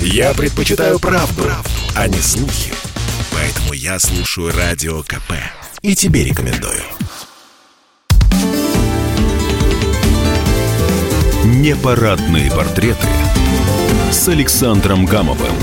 Я 0.00 0.34
предпочитаю 0.34 0.98
правду, 0.98 1.42
правду, 1.42 1.70
а 1.94 2.08
не 2.08 2.18
слухи. 2.18 2.72
Поэтому 3.32 3.72
я 3.72 3.98
слушаю 3.98 4.52
Радио 4.56 5.02
КП. 5.02 5.32
И 5.82 5.94
тебе 5.94 6.24
рекомендую. 6.24 6.82
Непарадные 11.44 12.50
портреты 12.50 13.06
с 14.10 14.28
Александром 14.28 15.06
Гамовым. 15.06 15.54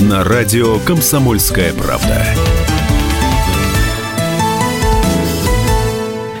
На 0.00 0.22
радио 0.22 0.78
«Комсомольская 0.80 1.72
правда». 1.72 2.24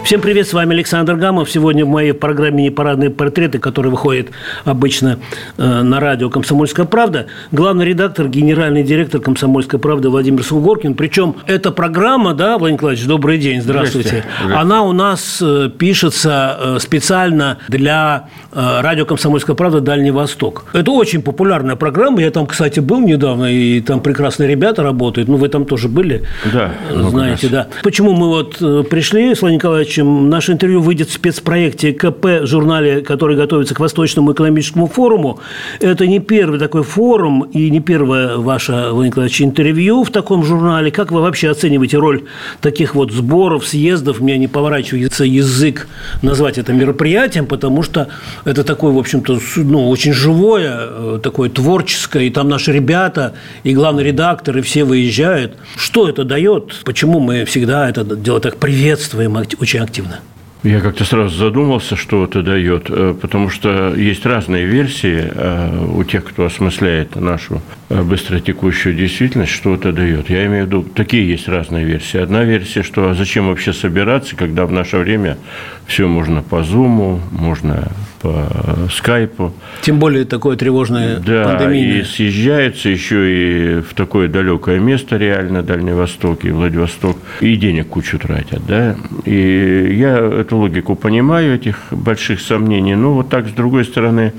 Всем 0.06 0.20
привет, 0.20 0.46
с 0.46 0.52
вами 0.52 0.72
Александр 0.72 1.16
Гамов. 1.16 1.50
Сегодня 1.50 1.84
в 1.84 1.88
моей 1.88 2.12
программе 2.12 2.62
«Непарадные 2.62 3.10
портреты», 3.10 3.58
которая 3.58 3.90
выходит 3.90 4.28
обычно 4.64 5.18
э, 5.58 5.82
на 5.82 5.98
радио 5.98 6.30
«Комсомольская 6.30 6.86
правда», 6.86 7.26
главный 7.50 7.86
редактор, 7.86 8.28
генеральный 8.28 8.84
директор 8.84 9.20
«Комсомольской 9.20 9.80
правды» 9.80 10.08
Владимир 10.08 10.44
Сунгоркин. 10.44 10.94
Причем 10.94 11.34
эта 11.48 11.72
программа, 11.72 12.34
да, 12.34 12.56
Владимир 12.56 12.74
Николаевич, 12.74 13.04
добрый 13.04 13.38
день, 13.38 13.60
здравствуйте. 13.60 14.22
здравствуйте. 14.22 14.56
Она 14.56 14.84
у 14.84 14.92
нас 14.92 15.42
э, 15.42 15.70
пишется 15.76 16.56
э, 16.56 16.78
специально 16.78 17.58
для 17.66 18.28
радио 18.52 19.06
«Комсомольская 19.06 19.56
правда» 19.56 19.80
«Дальний 19.80 20.12
Восток». 20.12 20.66
Это 20.72 20.92
очень 20.92 21.20
популярная 21.20 21.74
программа. 21.74 22.22
Я 22.22 22.30
там, 22.30 22.46
кстати, 22.46 22.78
был 22.78 23.00
недавно, 23.00 23.52
и 23.52 23.80
там 23.80 24.00
прекрасные 24.00 24.48
ребята 24.48 24.84
работают. 24.84 25.28
Ну, 25.28 25.36
вы 25.36 25.48
там 25.48 25.64
тоже 25.64 25.88
были, 25.88 26.22
да, 26.52 26.70
знаете, 26.92 27.48
да. 27.48 27.66
Почему 27.82 28.12
мы 28.12 28.28
вот 28.28 28.58
пришли, 28.88 29.34
Владимир 29.34 29.54
Николаевич, 29.54 29.95
общем, 29.96 30.28
наше 30.28 30.52
интервью 30.52 30.82
выйдет 30.82 31.08
в 31.08 31.12
спецпроекте 31.14 31.92
КП, 31.92 32.42
журнале, 32.42 33.00
который 33.00 33.34
готовится 33.34 33.74
к 33.74 33.80
Восточному 33.80 34.32
экономическому 34.32 34.88
форуму. 34.88 35.40
Это 35.80 36.06
не 36.06 36.18
первый 36.20 36.58
такой 36.58 36.82
форум 36.82 37.44
и 37.44 37.70
не 37.70 37.80
первое 37.80 38.36
ваше, 38.36 38.72
Владимир 38.72 39.06
Николаевич, 39.06 39.40
интервью 39.40 40.04
в 40.04 40.10
таком 40.10 40.44
журнале. 40.44 40.90
Как 40.90 41.12
вы 41.12 41.22
вообще 41.22 41.50
оцениваете 41.50 41.96
роль 41.96 42.24
таких 42.60 42.94
вот 42.94 43.10
сборов, 43.10 43.66
съездов? 43.66 44.20
Мне 44.20 44.36
не 44.36 44.48
поворачивается 44.48 45.24
язык 45.24 45.88
назвать 46.20 46.58
это 46.58 46.74
мероприятием, 46.74 47.46
потому 47.46 47.82
что 47.82 48.08
это 48.44 48.64
такое, 48.64 48.92
в 48.92 48.98
общем-то, 48.98 49.38
ну, 49.56 49.88
очень 49.88 50.12
живое, 50.12 50.74
э, 50.78 51.20
такое 51.22 51.48
творческое, 51.48 52.26
и 52.26 52.30
там 52.30 52.50
наши 52.50 52.70
ребята, 52.70 53.32
и 53.64 53.72
главный 53.72 54.04
редактор, 54.04 54.58
и 54.58 54.60
все 54.60 54.84
выезжают. 54.84 55.54
Что 55.76 56.06
это 56.06 56.24
дает? 56.24 56.82
Почему 56.84 57.18
мы 57.18 57.46
всегда 57.46 57.88
это 57.88 58.04
дело 58.04 58.40
так 58.40 58.58
приветствуем 58.58 59.36
очень 59.58 59.85
активно. 59.86 60.20
Я 60.66 60.80
как-то 60.80 61.04
сразу 61.04 61.36
задумался, 61.36 61.94
что 61.94 62.24
это 62.24 62.42
дает, 62.42 62.86
э, 62.88 63.14
потому 63.20 63.50
что 63.50 63.94
есть 63.94 64.26
разные 64.26 64.66
версии 64.66 65.30
э, 65.32 65.86
у 65.94 66.02
тех, 66.02 66.24
кто 66.24 66.44
осмысляет 66.44 67.14
нашу 67.14 67.62
э, 67.88 68.02
быстротекущую 68.02 68.96
действительность, 68.96 69.52
что 69.52 69.74
это 69.74 69.92
дает. 69.92 70.28
Я 70.28 70.44
имею 70.46 70.64
в 70.64 70.66
виду, 70.66 70.82
такие 70.82 71.28
есть 71.28 71.46
разные 71.46 71.84
версии. 71.84 72.18
Одна 72.18 72.42
версия, 72.42 72.82
что 72.82 73.10
а 73.10 73.14
зачем 73.14 73.46
вообще 73.46 73.72
собираться, 73.72 74.34
когда 74.34 74.66
в 74.66 74.72
наше 74.72 74.96
время 74.96 75.38
все 75.86 76.08
можно 76.08 76.42
по 76.42 76.62
Зуму, 76.62 77.20
можно 77.30 77.88
по 78.20 78.48
скайпу. 78.90 79.52
Тем 79.82 79.98
более 79.98 80.24
такое 80.24 80.56
тревожное 80.56 81.18
да, 81.18 81.44
пандемийное. 81.44 82.00
и 82.00 82.04
съезжается 82.04 82.88
еще 82.88 83.78
и 83.78 83.80
в 83.80 83.94
такое 83.94 84.28
далекое 84.28 84.80
место, 84.80 85.16
реально, 85.16 85.62
Дальний 85.62 85.92
Восток 85.92 86.44
и 86.44 86.50
Владивосток, 86.50 87.16
и 87.40 87.56
денег 87.56 87.88
кучу 87.88 88.18
тратят, 88.18 88.66
да. 88.66 88.96
И 89.24 89.96
я 89.98 90.18
эту 90.18 90.56
логику 90.56 90.96
понимаю, 90.96 91.54
этих 91.54 91.78
больших 91.90 92.40
сомнений, 92.40 92.94
но 92.94 93.12
вот 93.12 93.28
так, 93.28 93.46
с 93.46 93.52
другой 93.52 93.84
стороны, 93.84 94.32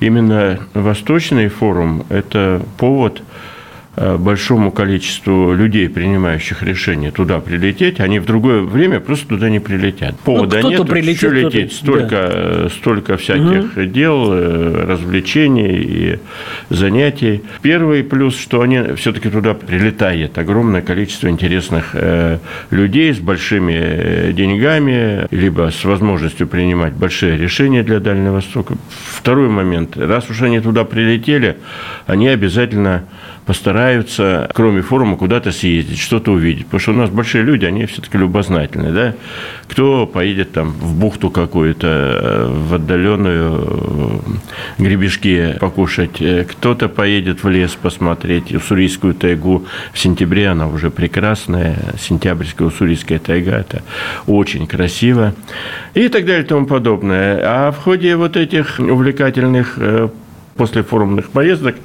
именно 0.00 0.60
Восточный 0.74 1.48
форум– 1.48 2.04
это 2.08 2.62
повод– 2.78 3.22
большому 3.96 4.70
количеству 4.70 5.52
людей, 5.54 5.88
принимающих 5.88 6.62
решения, 6.62 7.10
туда 7.10 7.40
прилететь, 7.40 8.00
они 8.00 8.18
в 8.18 8.26
другое 8.26 8.62
время 8.62 9.00
просто 9.00 9.28
туда 9.28 9.48
не 9.48 9.60
прилетят. 9.60 10.18
Повода 10.20 10.60
ну, 10.62 10.70
нет, 10.70 10.88
прилетит, 10.88 11.18
что 11.18 11.28
лететь, 11.28 11.72
столько, 11.72 12.08
да. 12.10 12.68
столько 12.70 13.16
всяких 13.16 13.76
угу. 13.76 13.84
дел, 13.84 14.32
э, 14.32 14.84
развлечений 14.86 15.76
и 15.76 16.18
занятий. 16.70 17.42
Первый 17.62 18.02
плюс, 18.02 18.38
что 18.38 18.62
они 18.62 18.94
все-таки 18.96 19.28
туда 19.30 19.54
прилетает 19.54 20.36
огромное 20.38 20.82
количество 20.82 21.28
интересных 21.28 21.90
э, 21.94 22.38
людей 22.70 23.12
с 23.12 23.18
большими 23.18 24.32
деньгами, 24.32 25.26
либо 25.30 25.70
с 25.70 25.84
возможностью 25.84 26.46
принимать 26.46 26.94
большие 26.94 27.38
решения 27.38 27.82
для 27.82 28.00
Дальнего 28.00 28.34
Востока. 28.34 28.76
Второй 29.10 29.48
момент, 29.48 29.96
раз 29.96 30.28
уж 30.30 30.42
они 30.42 30.60
туда 30.60 30.84
прилетели, 30.84 31.56
они 32.06 32.28
обязательно 32.28 33.04
постараются, 33.46 34.50
кроме 34.54 34.82
форума, 34.82 35.16
куда-то 35.16 35.52
съездить, 35.52 35.98
что-то 35.98 36.32
увидеть. 36.32 36.66
Потому 36.66 36.80
что 36.80 36.90
у 36.92 36.94
нас 36.94 37.10
большие 37.10 37.44
люди, 37.44 37.64
они 37.64 37.84
все-таки 37.86 38.16
любознательные. 38.16 38.92
Да? 38.92 39.14
Кто 39.68 40.06
поедет 40.06 40.52
там 40.52 40.70
в 40.70 40.98
бухту 40.98 41.30
какую-то, 41.30 41.86
э, 41.86 42.46
в 42.50 42.74
отдаленную 42.74 44.22
э, 44.78 44.82
гребешки 44.82 45.56
покушать, 45.60 46.20
э, 46.20 46.44
кто-то 46.44 46.88
поедет 46.88 47.44
в 47.44 47.48
лес 47.48 47.72
посмотреть, 47.72 48.54
Уссурийскую 48.54 49.14
тайгу 49.14 49.66
в 49.92 49.98
сентябре, 49.98 50.48
она 50.48 50.68
уже 50.68 50.90
прекрасная, 50.90 51.76
сентябрьская 51.98 52.68
Уссурийская 52.68 53.18
тайга, 53.18 53.56
это 53.56 53.82
очень 54.26 54.66
красиво, 54.66 55.34
и 55.92 56.08
так 56.08 56.24
далее 56.24 56.44
и 56.44 56.46
тому 56.46 56.66
подобное. 56.66 57.40
А 57.44 57.72
в 57.72 57.78
ходе 57.78 58.16
вот 58.16 58.36
этих 58.36 58.78
увлекательных 58.78 59.78
послефорумных 60.56 61.30
поездок 61.30 61.76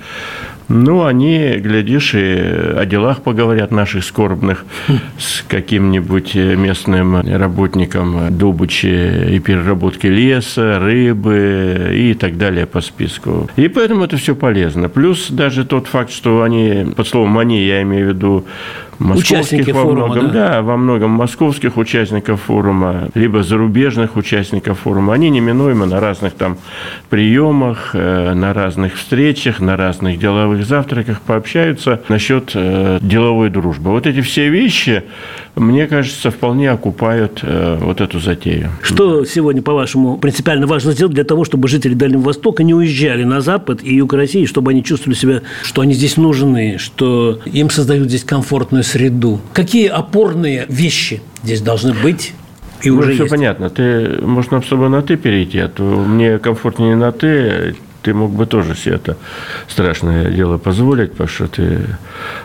ну, 0.69 1.05
они, 1.05 1.55
глядишь, 1.57 2.13
и 2.13 2.37
о 2.77 2.85
делах 2.85 3.23
поговорят 3.23 3.71
наших 3.71 4.03
скорбных 4.03 4.65
с 5.17 5.43
каким-нибудь 5.47 6.35
местным 6.35 7.21
работником 7.21 8.37
добычи 8.37 9.35
и 9.35 9.39
переработки 9.39 10.07
леса, 10.07 10.79
рыбы 10.79 11.91
и 11.93 12.13
так 12.13 12.37
далее 12.37 12.67
по 12.67 12.81
списку. 12.81 13.49
И 13.55 13.67
поэтому 13.67 14.03
это 14.05 14.17
все 14.17 14.35
полезно. 14.35 14.89
Плюс 14.89 15.31
даже 15.31 15.65
тот 15.65 15.87
факт, 15.87 16.11
что 16.11 16.43
они, 16.43 16.93
под 16.95 17.07
словом 17.07 17.37
«они» 17.39 17.63
я 17.65 17.81
имею 17.81 18.05
в 18.05 18.09
виду 18.09 18.45
московских 18.99 19.67
во 19.67 19.83
форума, 19.83 20.05
многом, 20.07 20.27
да? 20.27 20.49
да, 20.49 20.61
во 20.61 20.77
многом 20.77 21.11
московских 21.11 21.77
участников 21.77 22.41
форума, 22.41 23.09
либо 23.15 23.43
зарубежных 23.43 24.15
участников 24.15 24.79
форума, 24.79 25.13
они 25.13 25.29
неминуемо 25.29 25.85
на 25.85 25.99
разных 25.99 26.33
там 26.33 26.57
приемах, 27.09 27.91
э, 27.93 28.33
на 28.33 28.53
разных 28.53 28.95
встречах, 28.95 29.59
на 29.59 29.77
разных 29.77 30.19
деловых 30.19 30.65
завтраках 30.65 31.21
пообщаются 31.21 32.01
насчет 32.09 32.51
э, 32.53 32.99
деловой 33.01 33.49
дружбы. 33.49 33.91
Вот 33.91 34.05
эти 34.05 34.21
все 34.21 34.49
вещи, 34.49 35.03
мне 35.55 35.87
кажется, 35.87 36.29
вполне 36.31 36.69
окупают 36.69 37.39
э, 37.41 37.77
вот 37.81 38.01
эту 38.01 38.19
затею. 38.19 38.69
Что 38.81 39.25
сегодня, 39.25 39.61
по-вашему, 39.61 40.17
принципиально 40.17 40.67
важно 40.67 40.91
сделать 40.91 41.13
для 41.13 41.23
того, 41.23 41.45
чтобы 41.45 41.67
жители 41.67 41.93
Дальнего 41.93 42.21
Востока 42.21 42.63
не 42.63 42.73
уезжали 42.73 43.23
на 43.23 43.41
Запад 43.41 43.79
и 43.83 43.95
Юг 43.95 44.13
России, 44.13 44.45
чтобы 44.45 44.71
они 44.71 44.83
чувствовали 44.83 45.17
себя, 45.17 45.41
что 45.63 45.81
они 45.81 45.93
здесь 45.93 46.17
нужны, 46.17 46.77
что 46.77 47.39
им 47.45 47.69
создают 47.69 48.09
здесь 48.09 48.23
комфортную 48.23 48.83
среду. 48.89 49.39
Какие 49.53 49.87
опорные 49.87 50.65
вещи 50.67 51.21
здесь 51.43 51.61
должны 51.61 51.93
быть? 51.93 52.33
И 52.81 52.89
ну, 52.89 52.99
уже 52.99 53.13
все 53.13 53.23
есть? 53.23 53.31
понятно. 53.31 53.69
Ты, 53.69 54.19
можно 54.21 54.61
с 54.61 54.65
тобой 54.65 54.89
на 54.89 55.01
«ты» 55.01 55.17
перейти, 55.17 55.59
а 55.59 55.67
то 55.67 55.83
мне 55.83 56.39
комфортнее 56.39 56.95
на 56.95 57.11
«ты», 57.11 57.75
ты 58.01 58.13
мог 58.13 58.31
бы 58.31 58.45
тоже 58.45 58.75
себе 58.75 58.95
это 58.95 59.17
страшное 59.67 60.31
дело 60.31 60.57
позволить, 60.57 61.11
потому 61.11 61.27
что 61.27 61.47
ты 61.47 61.79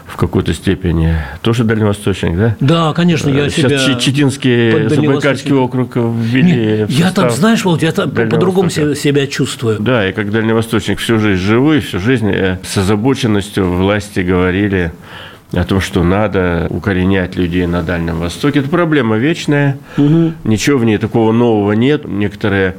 в 0.04 0.16
какой-то 0.16 0.52
степени 0.52 1.14
тоже 1.42 1.62
дальневосточник, 1.62 2.36
да? 2.36 2.56
Да, 2.58 2.92
конечно, 2.92 3.28
я 3.30 3.48
Сейчас 3.48 3.84
себя 3.84 4.00
Читинский 4.00 4.88
Забайкальский 4.88 5.52
округ 5.52 5.94
ввели 5.94 6.78
Нет, 6.80 6.90
Я 6.90 7.12
там, 7.12 7.30
знаешь, 7.30 7.64
вот 7.64 7.82
я 7.82 7.92
там 7.92 8.10
по-другому 8.10 8.68
себя 8.68 9.28
чувствую. 9.28 9.78
Да, 9.78 10.04
я 10.04 10.12
как 10.12 10.32
дальневосточник 10.32 10.98
всю 10.98 11.20
жизнь 11.20 11.40
живу, 11.40 11.74
и 11.74 11.78
всю 11.78 12.00
жизнь 12.00 12.32
с 12.64 12.76
озабоченностью 12.76 13.70
власти 13.70 14.20
говорили 14.20 14.92
о 15.54 15.64
том, 15.64 15.80
что 15.80 16.02
надо 16.02 16.66
укоренять 16.70 17.36
людей 17.36 17.66
на 17.66 17.82
Дальнем 17.82 18.18
Востоке. 18.18 18.60
Это 18.60 18.68
проблема 18.68 19.16
вечная, 19.16 19.78
угу. 19.96 20.32
ничего 20.44 20.78
в 20.78 20.84
ней 20.84 20.98
такого 20.98 21.32
нового 21.32 21.72
нет. 21.72 22.04
Некоторые 22.06 22.76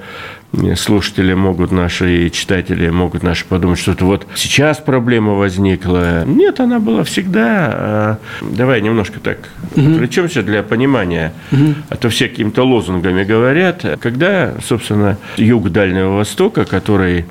слушатели 0.76 1.34
могут 1.34 1.72
наши 1.72 2.28
и 2.28 2.32
читатели 2.32 2.90
могут 2.90 3.24
наши 3.24 3.46
подумать, 3.46 3.80
что 3.80 3.92
это 3.92 4.06
вот 4.06 4.28
сейчас 4.36 4.78
проблема 4.78 5.34
возникла. 5.34 6.24
Нет, 6.26 6.60
она 6.60 6.80
была 6.80 7.04
всегда. 7.04 7.70
А, 7.72 8.18
давай 8.42 8.82
немножко 8.82 9.20
так 9.20 9.38
угу. 9.76 9.82
отвлечемся 9.82 10.44
для 10.44 10.64
понимания. 10.64 11.34
Угу. 11.52 11.76
А 11.90 11.96
то 11.96 12.10
все 12.10 12.28
какими-то 12.30 12.64
лозунгами 12.64 13.24
говорят. 13.24 13.86
Когда, 14.00 14.54
собственно, 14.66 15.18
юг 15.38 15.70
Дальнего 15.72 16.16
Востока, 16.16 16.66
который 16.66 17.26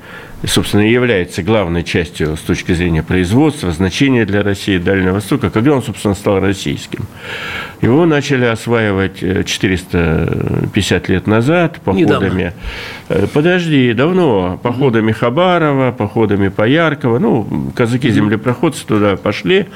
собственно, 0.47 0.81
является 0.81 1.43
главной 1.43 1.83
частью 1.83 2.37
с 2.37 2.41
точки 2.41 2.73
зрения 2.73 3.03
производства, 3.03 3.71
значения 3.71 4.25
для 4.25 4.43
России 4.43 4.77
Дальнего 4.77 5.13
Востока, 5.13 5.49
когда 5.49 5.73
он, 5.73 5.83
собственно, 5.83 6.13
стал 6.15 6.39
российским. 6.39 7.05
Его 7.81 8.05
начали 8.05 8.45
осваивать 8.45 9.19
450 9.19 11.09
лет 11.09 11.27
назад 11.27 11.81
походами. 11.83 12.03
Недавно. 12.03 12.53
Э, 13.09 13.27
подожди, 13.31 13.93
давно. 13.93 14.59
Походами 14.61 15.11
Хабарова, 15.11 15.91
походами 15.91 16.49
Пояркова. 16.49 17.19
Ну, 17.19 17.71
казаки-землепроходцы 17.75 18.85
туда 18.85 19.17
пошли. 19.17 19.67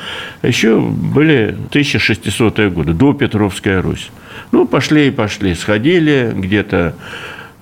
Еще 0.43 0.79
были 0.79 1.55
1600-е 1.71 2.69
годы, 2.69 2.93
до 2.93 3.13
Петровская 3.13 3.81
Русь. 3.81 4.09
Ну, 4.51 4.67
пошли 4.67 5.07
и 5.07 5.11
пошли. 5.11 5.53
Сходили 5.55 6.31
где-то 6.35 6.95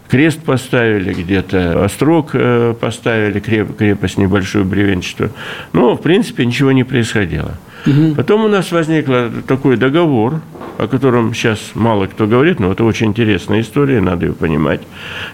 крест 0.09 0.41
поставили, 0.43 1.13
где-то 1.13 1.83
острог 1.83 2.31
э, 2.33 2.73
поставили, 2.79 3.39
крепость 3.39 4.17
небольшую 4.17 4.65
бревенчатую. 4.65 5.31
Но, 5.73 5.95
в 5.95 6.01
принципе, 6.01 6.45
ничего 6.45 6.71
не 6.71 6.83
происходило. 6.83 7.57
Угу. 7.85 8.15
Потом 8.15 8.45
у 8.45 8.47
нас 8.47 8.71
возник 8.71 9.05
такой 9.47 9.77
договор, 9.77 10.41
о 10.77 10.87
котором 10.87 11.33
сейчас 11.33 11.71
мало 11.73 12.07
кто 12.07 12.27
говорит, 12.27 12.59
но 12.59 12.71
это 12.71 12.83
очень 12.83 13.07
интересная 13.07 13.61
история, 13.61 14.01
надо 14.01 14.27
ее 14.27 14.33
понимать. 14.33 14.81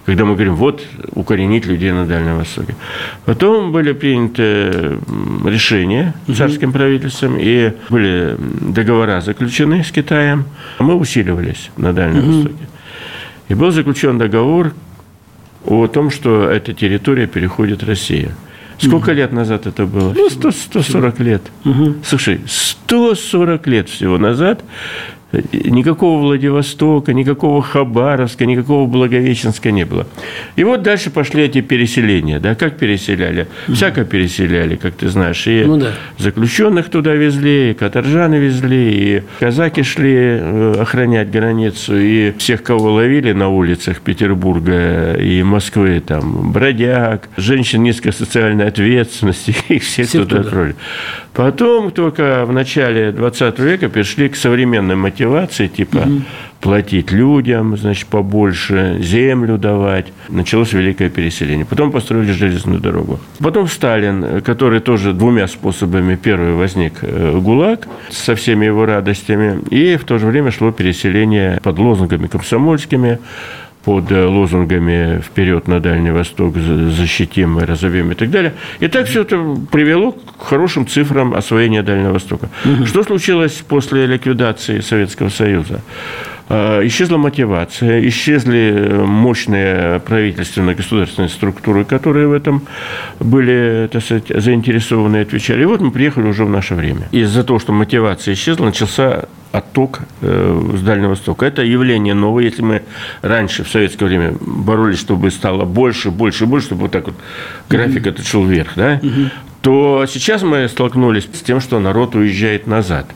Когда 0.05 0.25
мы 0.25 0.35
говорим, 0.35 0.55
вот, 0.55 0.81
укоренить 1.11 1.65
людей 1.65 1.91
на 1.91 2.05
Дальнем 2.05 2.37
Востоке. 2.37 2.75
Потом 3.25 3.71
были 3.71 3.91
приняты 3.93 4.99
решения 5.45 6.13
царским 6.33 6.71
правительством, 6.71 7.37
и 7.39 7.73
были 7.89 8.35
договора 8.39 9.21
заключены 9.21 9.83
с 9.83 9.91
Китаем. 9.91 10.45
Мы 10.79 10.95
усиливались 10.95 11.71
на 11.77 11.93
Дальнем 11.93 12.19
угу. 12.19 12.31
Востоке. 12.31 12.67
И 13.49 13.53
был 13.53 13.71
заключен 13.71 14.17
договор 14.17 14.73
о 15.65 15.87
том, 15.87 16.11
что 16.11 16.49
эта 16.49 16.73
территория 16.73 17.27
переходит 17.27 17.83
Россия. 17.83 18.35
Сколько 18.77 19.09
угу. 19.09 19.17
лет 19.17 19.31
назад 19.31 19.67
это 19.67 19.85
было? 19.85 20.13
Ну, 20.13 20.29
100, 20.29 20.51
140 20.51 21.19
лет. 21.19 21.41
Угу. 21.63 21.95
Слушай, 22.03 22.41
140 22.45 23.67
лет 23.67 23.89
всего 23.89 24.17
назад 24.17 24.63
Никакого 25.33 26.21
Владивостока, 26.21 27.11
никакого 27.11 27.63
Хабаровска, 27.63 28.45
никакого 28.45 28.85
Благовещенска 28.85 29.71
не 29.71 29.83
было. 29.83 30.05
И 30.55 30.63
вот 30.63 30.83
дальше 30.83 31.09
пошли 31.09 31.43
эти 31.43 31.61
переселения. 31.61 32.39
Да, 32.39 32.53
как 32.53 32.77
переселяли? 32.77 33.47
Всяко 33.67 34.05
переселяли, 34.05 34.75
как 34.75 34.93
ты 34.93 35.09
знаешь. 35.09 35.47
И 35.47 35.63
ну, 35.65 35.77
да. 35.77 35.93
заключенных 36.19 36.89
туда 36.89 37.13
везли, 37.13 37.71
и 37.71 37.73
каторжаны 37.73 38.35
везли, 38.35 38.91
и 38.93 39.23
казаки 39.39 39.81
шли 39.81 40.13
э, 40.15 40.75
охранять 40.79 41.31
границу, 41.31 41.97
и 41.97 42.31
всех, 42.37 42.61
кого 42.61 42.93
ловили 42.93 43.31
на 43.31 43.49
улицах 43.49 44.01
Петербурга 44.01 45.15
и 45.15 45.41
Москвы, 45.41 45.99
там, 46.05 46.51
бродяг, 46.51 47.27
женщин 47.37 47.81
низкой 47.81 48.13
социальной 48.13 48.67
ответственности, 48.67 49.55
их 49.69 49.81
всех, 49.81 50.07
всех 50.07 50.27
туда 50.27 50.41
отправили. 50.41 50.75
Потом 51.33 51.89
только 51.89 52.45
в 52.45 52.51
начале 52.51 53.11
20 53.11 53.57
века 53.57 53.89
пришли 53.89 54.29
к 54.29 54.35
современной 54.35 54.95
мотивации, 55.23 55.67
типа 55.67 55.97
угу. 55.97 56.21
платить 56.61 57.11
людям, 57.11 57.77
значит, 57.77 58.07
побольше, 58.07 58.97
землю 59.01 59.57
давать. 59.57 60.07
Началось 60.29 60.73
великое 60.73 61.09
переселение. 61.09 61.65
Потом 61.65 61.91
построили 61.91 62.31
железную 62.31 62.79
дорогу. 62.79 63.19
Потом 63.39 63.67
Сталин, 63.67 64.41
который 64.41 64.79
тоже 64.79 65.13
двумя 65.13 65.47
способами. 65.47 66.15
Первый 66.15 66.53
возник 66.53 66.93
э, 67.01 67.39
ГУЛАГ 67.39 67.87
со 68.09 68.35
всеми 68.35 68.65
его 68.65 68.85
радостями. 68.85 69.59
И 69.69 69.97
в 69.97 70.03
то 70.03 70.17
же 70.17 70.27
время 70.27 70.51
шло 70.51 70.71
переселение 70.71 71.59
под 71.63 71.79
лозунгами 71.79 72.27
комсомольскими 72.27 73.19
под 73.83 74.11
э, 74.11 74.25
лозунгами 74.25 75.19
«Вперед 75.21 75.67
на 75.67 75.79
Дальний 75.79 76.11
Восток, 76.11 76.55
защитим, 76.55 77.57
разовьем» 77.57 78.11
и 78.11 78.15
так 78.15 78.29
далее. 78.29 78.53
И 78.79 78.87
так 78.87 79.07
все 79.07 79.21
это 79.21 79.57
привело 79.71 80.13
к 80.13 80.41
хорошим 80.41 80.87
цифрам 80.87 81.33
освоения 81.33 81.83
Дальнего 81.83 82.13
Востока. 82.13 82.49
Угу. 82.65 82.85
Что 82.85 83.03
случилось 83.03 83.63
после 83.67 84.05
ликвидации 84.05 84.79
Советского 84.79 85.29
Союза? 85.29 85.81
А, 86.49 86.85
исчезла 86.85 87.17
мотивация, 87.17 88.07
исчезли 88.07 89.01
мощные 89.05 89.99
правительственно-государственные 89.99 91.29
структуры, 91.29 91.85
которые 91.85 92.27
в 92.27 92.33
этом 92.33 92.63
были, 93.19 93.89
так 93.91 94.03
сказать, 94.03 94.25
заинтересованы 94.27 95.17
и 95.17 95.19
отвечали. 95.21 95.63
И 95.63 95.65
вот 95.65 95.81
мы 95.81 95.91
приехали 95.91 96.27
уже 96.27 96.45
в 96.45 96.49
наше 96.49 96.75
время. 96.75 97.07
Из-за 97.11 97.43
того, 97.43 97.59
что 97.59 97.73
мотивация 97.73 98.33
исчезла, 98.33 98.65
начался 98.65 99.25
отток 99.53 100.01
э, 100.21 100.71
с 100.75 100.81
Дальнего 100.81 101.11
Востока. 101.11 101.45
Это 101.45 101.61
явление 101.61 102.13
новое. 102.13 102.43
Если 102.45 102.63
мы 102.63 102.81
раньше, 103.21 103.63
в 103.63 103.69
советское 103.69 104.05
время, 104.05 104.33
боролись, 104.41 104.99
чтобы 104.99 105.31
стало 105.31 105.63
больше, 105.63 106.11
больше, 106.11 106.45
больше, 106.45 106.67
чтобы 106.67 106.81
вот 106.81 106.91
так 106.91 107.05
вот 107.05 107.15
график 107.69 108.05
mm-hmm. 108.05 108.09
этот 108.09 108.25
шел 108.25 108.43
вверх, 108.43 108.71
да, 108.75 108.95
mm-hmm. 108.97 109.29
то 109.61 110.05
сейчас 110.07 110.41
мы 110.41 110.67
столкнулись 110.67 111.29
с 111.31 111.41
тем, 111.41 111.61
что 111.61 111.79
народ 111.79 112.15
уезжает 112.15 112.67
назад– 112.67 113.05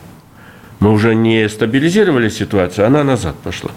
мы 0.80 0.92
уже 0.92 1.14
не 1.14 1.48
стабилизировали 1.48 2.28
ситуацию, 2.28 2.86
она 2.86 3.02
назад 3.02 3.34
пошла. 3.42 3.70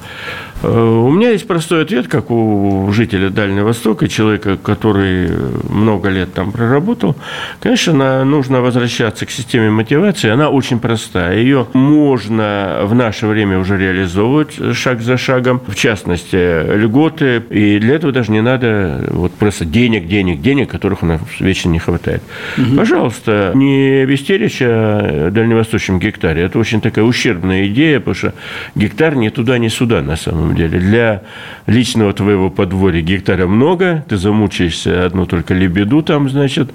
Э, 0.64 0.68
у 0.68 1.10
меня 1.12 1.32
есть 1.32 1.48
простой 1.48 1.84
ответ, 1.84 2.08
как 2.08 2.32
у 2.32 2.92
жителя 2.92 3.30
Дальнего 3.30 3.68
Востока, 3.68 4.08
человека, 4.08 4.58
который 4.58 5.30
много 5.70 6.10
лет 6.10 6.34
там 6.34 6.52
проработал. 6.52 7.16
Конечно, 7.60 8.24
нужно 8.26 8.62
возвращаться 8.62 9.26
к 9.26 9.32
системе 9.32 9.70
мотивации. 9.70 10.30
Она 10.30 10.50
очень 10.50 10.80
простая. 10.80 11.38
Ее 11.38 11.68
можно 11.74 12.82
в 12.84 12.94
наше 12.94 13.28
время 13.28 13.60
уже 13.60 13.78
реализовывать 13.78 14.76
шаг 14.76 15.02
за 15.02 15.18
шагом. 15.18 15.62
В 15.68 15.76
частности, 15.76 16.76
льготы. 16.76 17.44
И 17.50 17.80
для 17.80 17.96
этого 17.96 18.12
даже 18.12 18.32
не 18.32 18.42
надо 18.42 19.06
вот 19.10 19.34
просто 19.34 19.66
денег, 19.66 20.08
денег, 20.08 20.42
денег, 20.42 20.70
которых 20.70 21.04
у 21.04 21.06
нас 21.06 21.22
вечно 21.40 21.70
не 21.70 21.80
хватает. 21.80 22.22
Угу. 22.58 22.76
Пожалуйста, 22.76 23.52
не 23.56 24.06
вести 24.06 24.38
речь 24.38 24.62
о 24.62 25.30
дальневосточном 25.32 26.00
гектаре. 26.00 26.44
Это 26.44 26.60
очень 26.60 26.82
такая 26.82 27.06
ущербная 27.06 27.68
идея, 27.68 28.00
потому 28.00 28.16
что 28.16 28.34
гектар 28.76 29.16
ни 29.16 29.30
туда, 29.30 29.58
ни 29.58 29.68
сюда 29.68 30.02
на 30.02 30.16
самом 30.16 30.51
самом 30.52 30.56
деле. 30.56 30.80
Для 30.80 31.22
личного 31.68 32.14
твоего 32.14 32.50
подворья 32.50 33.02
гектара 33.02 33.48
много, 33.48 34.04
ты 34.08 34.18
замучаешься 34.18 35.06
одну 35.06 35.26
только 35.26 35.54
лебеду 35.54 36.02
там, 36.02 36.30
значит, 36.30 36.72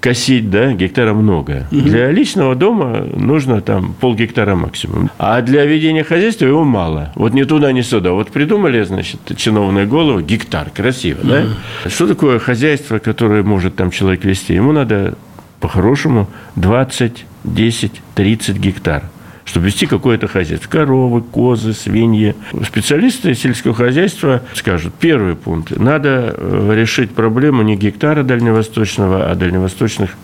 косить, 0.00 0.50
да, 0.50 0.72
гектара 0.72 1.14
много. 1.14 1.66
Угу. 1.70 1.80
Для 1.80 2.10
личного 2.10 2.54
дома 2.54 3.06
нужно 3.16 3.60
там 3.60 3.94
полгектара 4.00 4.54
максимум. 4.54 5.10
А 5.18 5.40
для 5.42 5.64
ведения 5.64 6.04
хозяйства 6.04 6.46
его 6.46 6.64
мало. 6.64 7.12
Вот 7.14 7.34
ни 7.34 7.42
туда, 7.44 7.72
ни 7.72 7.82
сюда. 7.82 8.12
Вот 8.12 8.30
придумали, 8.30 8.82
значит, 8.84 9.20
чиновные 9.36 9.86
головы, 9.86 10.22
гектар, 10.22 10.70
красиво, 10.70 11.20
угу. 11.20 11.28
да? 11.28 11.44
Что 11.88 12.06
такое 12.06 12.38
хозяйство, 12.38 12.98
которое 12.98 13.42
может 13.42 13.76
там 13.76 13.90
человек 13.90 14.24
вести? 14.24 14.54
Ему 14.54 14.72
надо 14.72 15.14
по-хорошему 15.60 16.28
20, 16.56 17.24
10, 17.44 18.02
30 18.14 18.56
гектар 18.58 19.04
чтобы 19.44 19.66
вести 19.66 19.86
какое-то 19.86 20.26
хозяйство. 20.26 20.68
Коровы, 20.68 21.20
козы, 21.22 21.72
свиньи. 21.72 22.34
Специалисты 22.66 23.34
сельского 23.34 23.74
хозяйства 23.74 24.42
скажут, 24.54 24.94
первый 24.94 25.36
пункт, 25.36 25.76
надо 25.76 26.34
э, 26.36 26.72
решить 26.74 27.10
проблему 27.10 27.62
не 27.62 27.76
гектара 27.76 28.22
дальневосточного, 28.22 29.30
а 29.30 29.34
дальневосточных 29.34 30.16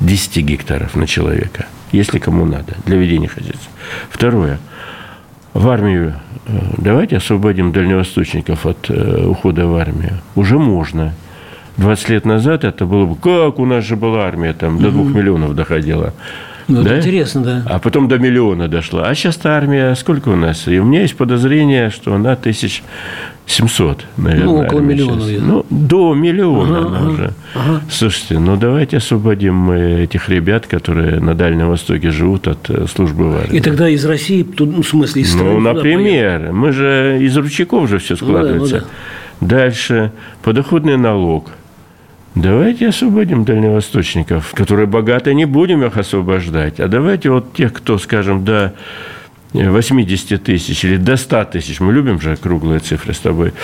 10 0.00 0.44
гектаров 0.44 0.94
на 0.94 1.06
человека, 1.06 1.66
если 1.92 2.18
кому 2.18 2.44
надо, 2.44 2.74
для 2.84 2.96
ведения 2.96 3.28
хозяйства. 3.28 3.70
Второе. 4.10 4.58
В 5.54 5.68
армию 5.68 6.14
э, 6.46 6.58
давайте 6.78 7.16
освободим 7.16 7.72
дальневосточников 7.72 8.66
от 8.66 8.90
э, 8.90 9.26
ухода 9.26 9.66
в 9.66 9.74
армию. 9.76 10.18
Уже 10.34 10.58
можно. 10.58 11.14
20 11.76 12.08
лет 12.08 12.24
назад 12.24 12.64
это 12.64 12.86
было 12.86 13.06
бы, 13.06 13.14
как 13.14 13.60
у 13.60 13.64
нас 13.64 13.84
же 13.84 13.94
была 13.94 14.26
армия, 14.26 14.52
там 14.52 14.78
до 14.78 14.90
двух 14.90 15.08
миллионов 15.14 15.54
доходила. 15.54 16.12
Ну, 16.68 16.82
да? 16.82 16.98
интересно, 16.98 17.42
да. 17.42 17.62
А 17.66 17.78
потом 17.78 18.08
до 18.08 18.18
миллиона 18.18 18.68
дошла. 18.68 19.08
А 19.08 19.14
сейчас-то 19.14 19.56
армия 19.56 19.94
сколько 19.94 20.28
у 20.28 20.36
нас? 20.36 20.68
И 20.68 20.78
у 20.78 20.84
меня 20.84 21.00
есть 21.00 21.16
подозрение, 21.16 21.88
что 21.88 22.14
она 22.14 22.36
тысяч 22.36 22.82
700, 23.46 24.04
наверное. 24.18 24.44
Ну, 24.44 24.60
около 24.60 24.80
миллиона. 24.80 25.24
Ну, 25.40 25.66
до 25.70 26.14
миллиона 26.14 26.78
ага, 26.78 26.86
она 26.88 26.98
ага, 26.98 27.10
уже. 27.10 27.32
Ага. 27.54 27.80
Слушайте, 27.90 28.38
ну 28.38 28.56
давайте 28.56 28.98
освободим 28.98 29.54
мы 29.54 29.78
этих 30.02 30.28
ребят, 30.28 30.66
которые 30.66 31.20
на 31.20 31.34
Дальнем 31.34 31.68
Востоке 31.68 32.10
живут 32.10 32.46
от 32.46 32.68
э, 32.68 32.86
службы 32.86 33.32
в 33.32 33.36
армии. 33.36 33.56
И 33.56 33.60
тогда 33.60 33.88
из 33.88 34.04
России, 34.04 34.46
ну, 34.58 34.82
в 34.82 34.86
смысле, 34.86 35.22
из 35.22 35.32
страны? 35.32 35.52
Ну, 35.52 35.60
например, 35.60 36.52
мы 36.52 36.72
же 36.72 37.18
из 37.22 37.34
ручейков 37.34 37.88
же 37.88 37.98
все 37.98 38.14
складывается. 38.14 38.74
Ну, 38.74 38.80
да, 38.80 38.86
ну, 39.40 39.48
да. 39.48 39.56
Дальше 39.56 40.12
подоходный 40.42 40.98
налог– 40.98 41.50
Давайте 42.42 42.88
освободим 42.88 43.44
дальневосточников, 43.44 44.52
которые 44.54 44.86
богаты, 44.86 45.34
не 45.34 45.44
будем 45.44 45.84
их 45.84 45.96
освобождать, 45.96 46.78
а 46.78 46.86
давайте 46.86 47.30
вот 47.30 47.52
тех, 47.52 47.72
кто, 47.72 47.98
скажем, 47.98 48.44
до 48.44 48.74
80 49.52 50.42
тысяч 50.42 50.84
или 50.84 50.98
до 50.98 51.16
100 51.16 51.44
тысяч, 51.46 51.80
мы 51.80 51.92
любим 51.92 52.20
же 52.20 52.36
круглые 52.36 52.78
цифры 52.78 53.12
с 53.12 53.18
тобой, 53.18 53.54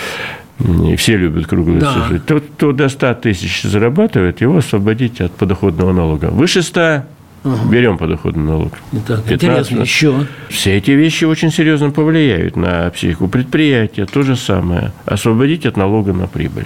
и 0.59 0.95
все 0.97 1.15
любят 1.15 1.47
круглые 1.47 1.79
да. 1.79 1.93
цифры. 1.93 2.19
Тот, 2.19 2.43
кто 2.55 2.73
до 2.73 2.89
100 2.89 3.13
тысяч 3.15 3.61
зарабатывает, 3.63 4.41
его 4.41 4.57
освободить 4.57 5.21
от 5.21 5.31
подоходного 5.31 5.93
налога. 5.93 6.25
Выше 6.25 6.61
100 6.61 7.03
Угу. 7.45 7.69
Берем 7.69 7.99
подоходный 7.99 8.43
налог. 8.43 8.73
Так, 9.05 9.23
15. 9.25 9.31
интересно, 9.33 9.81
еще. 9.81 10.25
Все 10.49 10.77
эти 10.77 10.89
вещи 10.89 11.25
очень 11.25 11.51
серьезно 11.51 11.91
повлияют 11.91 12.55
на 12.55 12.89
психику 12.89 13.27
предприятия. 13.27 14.07
То 14.07 14.23
же 14.23 14.35
самое. 14.35 14.93
Освободить 15.05 15.67
от 15.67 15.77
налога 15.77 16.11
на 16.11 16.25
прибыль. 16.25 16.65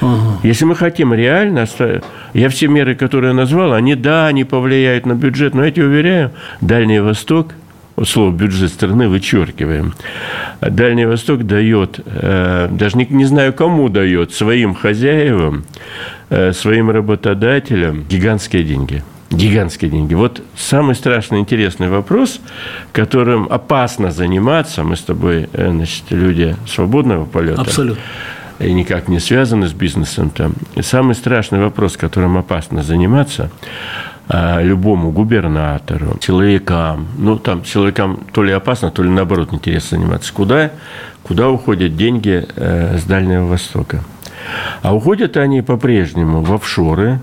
Ага. 0.00 0.38
Если 0.42 0.64
мы 0.64 0.74
хотим 0.74 1.12
реально, 1.14 1.66
я 2.34 2.48
все 2.48 2.68
меры, 2.68 2.94
которые 2.94 3.30
я 3.30 3.34
назвал, 3.34 3.72
они, 3.72 3.94
да, 3.94 4.26
они 4.26 4.44
повлияют 4.44 5.06
на 5.06 5.14
бюджет, 5.14 5.54
но 5.54 5.64
я 5.64 5.70
тебе 5.70 5.86
уверяю, 5.86 6.32
Дальний 6.60 7.00
Восток 7.00 7.54
вот 8.00 8.08
слово 8.08 8.32
бюджет 8.32 8.72
страны 8.72 9.08
вычеркиваем. 9.08 9.92
Дальний 10.62 11.04
Восток 11.04 11.44
дает, 11.44 12.00
э, 12.06 12.68
даже 12.70 12.96
не, 12.96 13.06
не 13.10 13.26
знаю 13.26 13.52
кому 13.52 13.90
дает, 13.90 14.32
своим 14.32 14.74
хозяевам, 14.74 15.64
э, 16.30 16.52
своим 16.52 16.90
работодателям 16.90 18.04
гигантские 18.08 18.64
деньги. 18.64 19.02
Гигантские 19.30 19.90
деньги. 19.90 20.14
Вот 20.14 20.42
самый 20.56 20.94
страшный 20.94 21.40
интересный 21.40 21.90
вопрос, 21.90 22.40
которым 22.92 23.46
опасно 23.50 24.10
заниматься, 24.10 24.82
мы 24.82 24.96
с 24.96 25.02
тобой, 25.02 25.50
э, 25.52 25.70
значит, 25.70 26.04
люди 26.08 26.56
свободного 26.66 27.26
полета. 27.26 27.60
Абсолютно 27.60 28.02
и 28.60 28.72
никак 28.72 29.08
не 29.08 29.18
связаны 29.18 29.68
с 29.68 29.72
бизнесом 29.72 30.30
там. 30.30 30.54
И 30.74 30.82
самый 30.82 31.14
страшный 31.14 31.60
вопрос, 31.60 31.96
которым 31.96 32.36
опасно 32.36 32.82
заниматься, 32.82 33.50
а, 34.28 34.62
любому 34.62 35.10
губернатору, 35.10 36.16
силовикам. 36.20 37.08
Ну, 37.18 37.38
там 37.38 37.64
силовикам 37.64 38.20
то 38.32 38.44
ли 38.44 38.52
опасно, 38.52 38.90
то 38.90 39.02
ли 39.02 39.08
наоборот 39.08 39.52
интересно 39.52 39.98
заниматься. 39.98 40.32
Куда, 40.32 40.70
куда 41.22 41.50
уходят 41.50 41.96
деньги 41.96 42.46
э, 42.54 42.98
с 42.98 43.04
Дальнего 43.04 43.46
Востока? 43.46 44.04
А 44.82 44.94
уходят 44.94 45.36
они 45.36 45.62
по-прежнему 45.62 46.42
в 46.42 46.52
офшоры, 46.52 47.20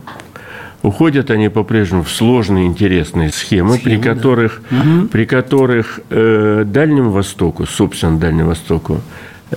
Уходят 0.83 1.31
они 1.31 1.49
по-прежнему 1.49 2.03
в 2.03 2.11
сложные 2.11 2.67
интересные 2.67 3.31
схемы, 3.31 3.77
схемы 3.77 3.83
при 3.83 4.01
которых, 4.01 4.61
да. 4.69 4.77
при 5.11 5.25
которых 5.25 5.99
э, 6.09 6.63
Дальнему 6.65 7.09
Востоку, 7.09 7.65
собственно, 7.65 8.19
Дальнему 8.19 8.49
Востоку, 8.49 9.01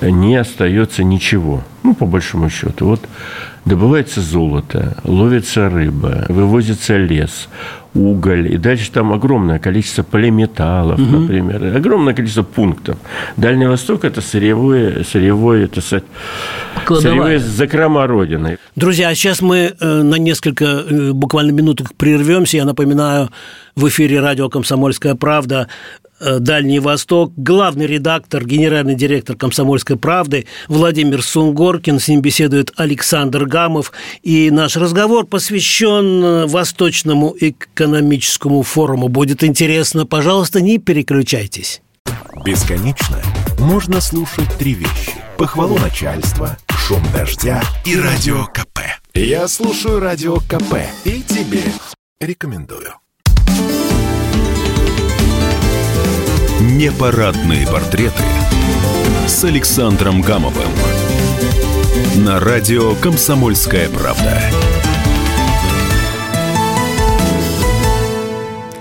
не 0.01 0.37
остается 0.37 1.05
ничего. 1.05 1.63
Ну, 1.83 1.95
по 1.95 2.07
большому 2.07 2.51
счету. 2.51 2.87
Вот 2.87 3.01
добывается 3.65 4.21
золото, 4.21 4.97
ловится 5.05 5.69
рыба, 5.69 6.25
вывозится 6.29 6.97
лес, 6.97 7.49
уголь, 7.95 8.53
и 8.53 8.57
дальше 8.57 8.91
там 8.91 9.13
огромное 9.13 9.59
количество 9.59 10.03
полиметаллов, 10.03 10.99
угу. 10.99 11.19
например, 11.19 11.77
огромное 11.77 12.15
количество 12.15 12.43
пунктов. 12.43 12.97
Дальний 13.37 13.67
Восток– 13.67 14.05
это 14.07 14.21
сырьевое, 14.21 15.05
сырьевое, 15.05 15.65
это 15.65 15.81
сырьевое 15.81 17.39
закрома 17.39 18.07
Родины. 18.07 18.59
Друзья, 18.77 19.09
а 19.09 19.15
сейчас 19.15 19.43
мы 19.43 19.75
э, 19.79 20.03
на 20.03 20.17
несколько 20.17 20.65
э, 20.65 21.13
буквально 21.13 21.51
минуток 21.51 21.95
прервемся. 21.95 22.57
Я 22.57 22.65
напоминаю, 22.65 23.31
в 23.77 23.89
эфире 23.89 24.21
радио 24.21 24.49
«Комсомольская 24.49 25.15
правда» 25.15 25.69
Дальний 26.21 26.81
Восток, 26.81 27.33
главный 27.37 27.87
редактор, 27.87 28.45
генеральный 28.45 28.95
директор 28.95 29.37
«Комсомольской 29.37 29.97
правды» 29.97 30.47
Владимир 30.69 31.23
Сунгоркин, 31.23 31.99
с 31.99 32.09
ним 32.09 32.21
беседует 32.21 32.73
Александр 32.77 33.47
Гамов, 33.47 33.93
и 34.23 34.51
наш 34.51 34.77
разговор 34.77 35.27
посвящен 35.27 36.23
э, 36.23 36.47
Восточному 36.47 37.35
экономическому 37.39 38.63
форуму. 38.63 39.09
Будет 39.09 39.43
интересно, 39.43 40.07
пожалуйста, 40.07 40.61
не 40.61 40.79
переключайтесь. 40.79 41.81
Бесконечно 42.45 43.19
можно 43.59 44.01
слушать 44.01 44.49
три 44.59 44.75
вещи. 44.75 45.15
Похвалу 45.37 45.79
начальства, 45.79 46.57
шум 46.69 47.03
дождя 47.15 47.63
и 47.85 47.97
радио 47.97 48.47
КП. 48.47 48.81
Я 49.15 49.49
слушаю 49.49 50.01
радио 50.01 50.37
КП 50.37 50.77
и 51.05 51.23
тебе 51.23 51.63
рекомендую. 52.21 53.00
Непарадные 56.61 57.67
портреты 57.67 58.23
с 59.27 59.43
Александром 59.45 60.21
Гамовым 60.21 60.69
на 62.17 62.39
радио 62.39 62.95
«Комсомольская 62.97 63.89
правда». 63.89 64.39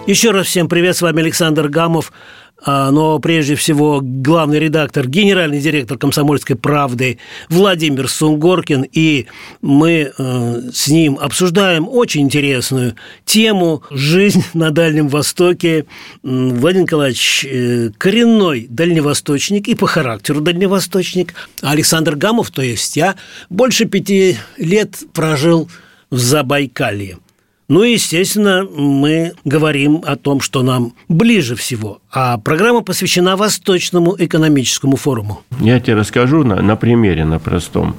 Еще 0.07 0.31
раз 0.31 0.47
всем 0.47 0.67
привет, 0.67 0.97
с 0.97 1.01
вами 1.01 1.21
Александр 1.21 1.69
Гамов. 1.69 2.11
А, 2.61 2.91
но 2.91 3.19
прежде 3.19 3.55
всего 3.55 4.01
главный 4.03 4.59
редактор, 4.59 5.07
генеральный 5.07 5.59
директор 5.59 5.97
«Комсомольской 5.97 6.55
правды» 6.55 7.17
Владимир 7.49 8.09
Сунгоркин, 8.09 8.85
и 8.91 9.27
мы 9.61 10.11
э, 10.17 10.61
с 10.73 10.87
ним 10.87 11.17
обсуждаем 11.19 11.87
очень 11.87 12.21
интересную 12.21 12.95
тему 13.25 13.83
«Жизнь 13.91 14.43
на 14.53 14.71
Дальнем 14.71 15.07
Востоке». 15.07 15.85
Владимир 16.21 16.83
Николаевич 16.83 17.45
э, 17.45 17.91
коренной 17.97 18.67
дальневосточник 18.69 19.67
и 19.67 19.75
по 19.75 19.87
характеру 19.87 20.41
дальневосточник. 20.41 21.33
Александр 21.61 22.15
Гамов, 22.15 22.51
то 22.51 22.61
есть 22.61 22.95
я, 22.97 23.15
больше 23.49 23.85
пяти 23.85 24.37
лет 24.57 24.97
прожил 25.13 25.69
в 26.09 26.17
Забайкалье– 26.17 27.17
ну 27.69 27.83
и, 27.83 27.93
естественно, 27.93 28.67
мы 28.75 29.33
говорим 29.45 30.01
о 30.03 30.15
том, 30.15 30.41
что 30.41 30.63
нам 30.63 30.93
ближе 31.07 31.55
всего. 31.55 32.01
А 32.11 32.39
программа 32.39 32.81
посвящена 32.81 33.35
Восточному 33.35 34.15
экономическому 34.17 34.97
форуму. 34.97 35.43
Я 35.59 35.79
тебе 35.79 35.93
расскажу 35.93 36.43
на, 36.43 36.63
на 36.63 36.75
примере, 36.75 37.25
на 37.25 37.37
простом. 37.37 37.95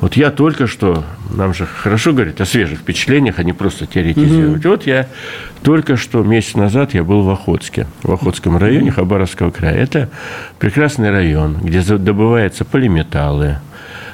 Вот 0.00 0.18
я 0.18 0.30
только 0.30 0.66
что, 0.66 1.02
нам 1.30 1.54
же 1.54 1.64
хорошо 1.64 2.12
говорить 2.12 2.42
о 2.42 2.44
свежих 2.44 2.80
впечатлениях, 2.80 3.38
а 3.38 3.42
не 3.42 3.54
просто 3.54 3.86
теоретизировать. 3.86 4.66
Угу. 4.66 4.68
Вот 4.68 4.86
я 4.86 5.08
только 5.62 5.96
что 5.96 6.22
месяц 6.22 6.54
назад 6.54 6.92
я 6.92 7.02
был 7.02 7.22
в 7.22 7.30
Охотске, 7.30 7.86
в 8.02 8.12
Охотском 8.12 8.58
районе 8.58 8.90
Хабаровского 8.90 9.50
края. 9.50 9.76
Это 9.76 10.10
прекрасный 10.58 11.10
район, 11.10 11.56
где 11.62 11.80
добываются 11.80 12.66
полиметаллы, 12.66 13.60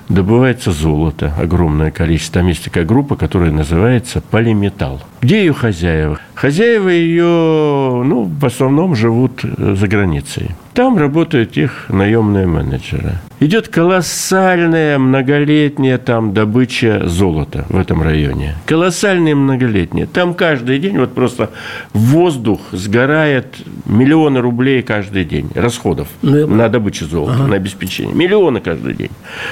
добывается 0.09 0.73
золото, 0.73 1.35
огромное 1.39 1.91
количество. 1.91 2.41
Там 2.41 2.49
есть 2.49 2.65
такая 2.65 2.85
группа, 2.85 3.17
которая 3.17 3.51
называется 3.51 4.21
полиметалл. 4.21 5.01
Где 5.21 5.41
ее 5.41 5.53
хозяева? 5.53 6.21
Хозяева 6.35 6.89
ее, 6.89 8.03
ну, 8.05 8.25
в 8.25 8.45
основном 8.45 8.95
живут 8.95 9.43
за 9.43 9.89
границей. 9.89 10.51
Там 10.77 10.99
работают 10.99 11.57
их 11.57 11.87
наемные 11.89 12.47
менеджеры. 12.47 13.13
Идет 13.41 13.69
колоссальная 13.69 14.99
многолетняя 14.99 15.97
там 15.97 16.35
добыча 16.35 17.09
золота 17.09 17.65
в 17.71 17.79
этом 17.79 18.03
районе. 18.03 18.57
Колоссальная 18.67 19.35
многолетняя. 19.35 20.07
Там 20.07 20.35
каждый 20.35 20.79
день 20.79 20.99
вот 20.99 21.15
просто 21.15 21.49
воздух 21.95 22.61
сгорает 22.73 23.57
миллионы 23.87 24.41
рублей 24.41 24.83
каждый 24.83 25.25
день 25.25 25.49
расходов 25.55 26.09
ну, 26.21 26.47
на 26.47 26.69
добычу 26.69 27.07
золота, 27.07 27.37
ага. 27.37 27.47
на 27.47 27.57
обеспечение. 27.57 28.15
Миллионы 28.15 28.61
каждый 28.61 28.93
день. 28.93 29.11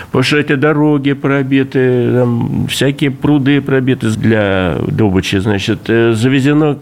Потому 0.09 0.25
что 0.25 0.37
эти 0.37 0.57
дороги 0.57 1.15
пробиты, 1.15 2.13
там, 2.13 2.67
всякие 2.69 3.11
пруды 3.11 3.63
пробиты 3.63 4.11
для 4.11 4.77
добычи. 4.89 5.37
Значит, 5.37 5.89
э, 5.89 6.13
завезено 6.13 6.79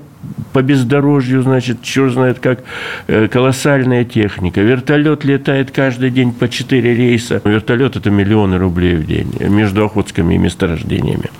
по 0.52 0.62
бездорожью, 0.62 1.42
значит, 1.42 1.82
черт 1.82 2.12
знает 2.12 2.38
как, 2.38 2.62
э, 3.06 3.28
колоссальная 3.28 4.04
техника. 4.04 4.60
Вертолет 4.60 5.24
летает 5.24 5.70
каждый 5.70 6.10
день 6.10 6.32
по 6.32 6.48
4 6.48 6.94
рейса. 6.94 7.40
Вертолет– 7.44 7.96
это 7.96 8.10
миллионы 8.10 8.58
рублей 8.58 8.96
в 8.96 9.06
день 9.06 9.32
между 9.40 9.84
Охотскими 9.84 10.36
месторождениями. 10.36 11.30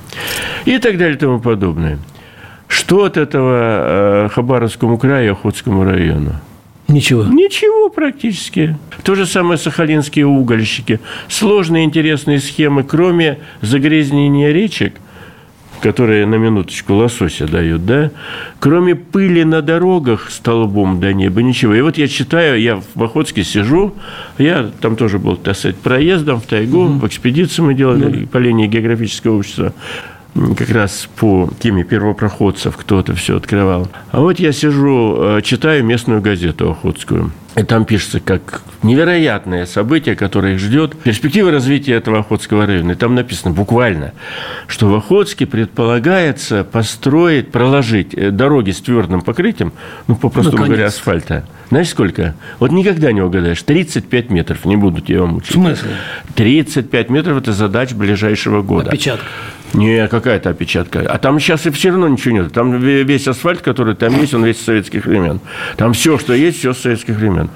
И 0.65 0.79
так 0.79 0.99
далее 0.99 1.17
и 1.17 1.19
тому 1.19 1.41
подобное. 1.41 1.99
Что 2.69 3.05
от 3.05 3.17
этого 3.17 4.25
э, 4.25 4.29
Хабаровскому 4.31 4.97
краю 4.97 5.27
и 5.27 5.29
Охотскому 5.33 5.85
району? 5.85 6.33
Ничего. 6.89 7.25
Ничего 7.25 7.91
практически. 7.91 8.77
То 9.03 9.15
же 9.15 9.27
самое 9.27 9.59
сахалинские 9.59 10.27
угольщики. 10.27 11.01
Сложные 11.29 11.85
интересные 11.85 12.41
схемы, 12.41 12.83
кроме 12.83 13.39
загрязнения 13.61 14.53
речек– 14.53 14.95
которые 15.83 16.27
на 16.27 16.37
минуточку 16.37 16.95
лосося 16.95 17.47
дают, 17.47 17.85
да, 17.85 18.11
кроме 18.61 18.95
пыли 18.95 19.45
на 19.45 19.62
дорогах 19.62 20.31
столбом 20.31 21.01
до 21.01 21.12
неба, 21.12 21.43
ничего. 21.43 21.75
И 21.75 21.81
вот 21.81 21.99
я 21.99 22.07
читаю, 22.07 22.61
я 22.61 22.81
в 22.95 23.03
Охотске 23.03 23.43
сижу, 23.43 23.93
я 24.39 24.71
там 24.81 24.95
тоже 24.95 25.19
был, 25.19 25.37
так 25.37 25.57
сказать, 25.57 25.77
проездом 25.77 26.41
в 26.41 26.47
тайгу, 26.47 26.85
угу. 26.85 26.93
в 27.01 27.07
экспедиции 27.07 27.62
мы 27.62 27.75
делали, 27.75 28.25
по 28.27 28.39
линии 28.39 28.69
географического 28.69 29.39
общества 29.39 29.75
как 30.35 30.71
раз 30.71 31.09
по 31.17 31.51
теме 31.59 31.85
первопроходцев 31.85 32.77
кто-то 32.77 33.15
все 33.15 33.37
открывал. 33.37 33.89
А 34.11 34.21
вот 34.21 34.39
я 34.39 34.53
сижу, 34.53 35.17
э, 35.19 35.43
читаю 35.43 35.85
местную 35.85 36.21
газету 36.21 36.71
охотскую. 36.71 37.33
И 37.55 37.62
там 37.65 37.85
пишется, 37.85 38.19
как 38.19 38.62
невероятное 38.83 39.67
событие, 39.67 40.17
которое 40.17 40.55
их 40.55 40.59
ждет. 40.59 40.97
Перспективы 40.97 41.51
развития 41.51 41.93
этого 41.95 42.21
Охотского 42.21 42.67
района. 42.67 42.93
И 42.93 42.95
там 42.95 43.15
написано 43.15 43.53
буквально, 43.53 44.15
что 44.69 44.89
в 44.89 44.95
Охотске 44.95 45.45
предполагается 45.45 46.65
построить, 46.65 47.53
проложить 47.53 48.15
э, 48.15 48.31
дороги 48.31 48.71
с 48.71 48.81
твердым 48.81 49.21
покрытием, 49.21 49.75
ну, 50.07 50.17
попросту 50.17 50.57
ну, 50.57 50.65
говоря, 50.65 50.87
асфальта. 50.87 51.45
Знаешь, 51.69 51.91
сколько? 51.91 52.35
Вот 52.59 52.71
никогда 52.73 53.12
не 53.12 53.21
угадаешь. 53.21 53.62
35 53.62 54.31
метров. 54.31 54.65
Не 54.65 54.77
буду 54.77 55.03
тебя 55.03 55.27
мучить. 55.27 55.51
В 55.51 55.55
смысле? 55.55 55.91
35 56.35 57.11
метров– 57.11 57.37
это 57.39 57.53
задача 57.53 57.95
ближайшего 57.95 58.62
года. 58.62 58.89
Опечатка. 58.89 59.27
Не, 59.75 60.07
какая-то 60.09 60.50
опечатка. 60.50 61.00
А 61.00 61.19
там 61.19 61.41
сейчас 61.41 61.67
и 61.67 61.71
все 61.71 61.91
равно 61.91 62.09
ничего 62.09 62.35
нет. 62.35 62.52
Там 62.52 62.79
весь 62.79 63.26
асфальт, 63.26 63.61
который 63.62 63.95
там 63.95 64.14
есть, 64.21 64.35
он 64.35 64.45
весь 64.45 64.61
с 64.61 64.64
советских 64.64 65.07
времен. 65.07 65.41
Там 65.76 65.93
все, 65.93 66.19
что 66.19 66.35
есть, 66.35 66.59
все 66.59 66.73
с 66.73 66.79
советских 66.79 67.17
времен. 67.17 67.49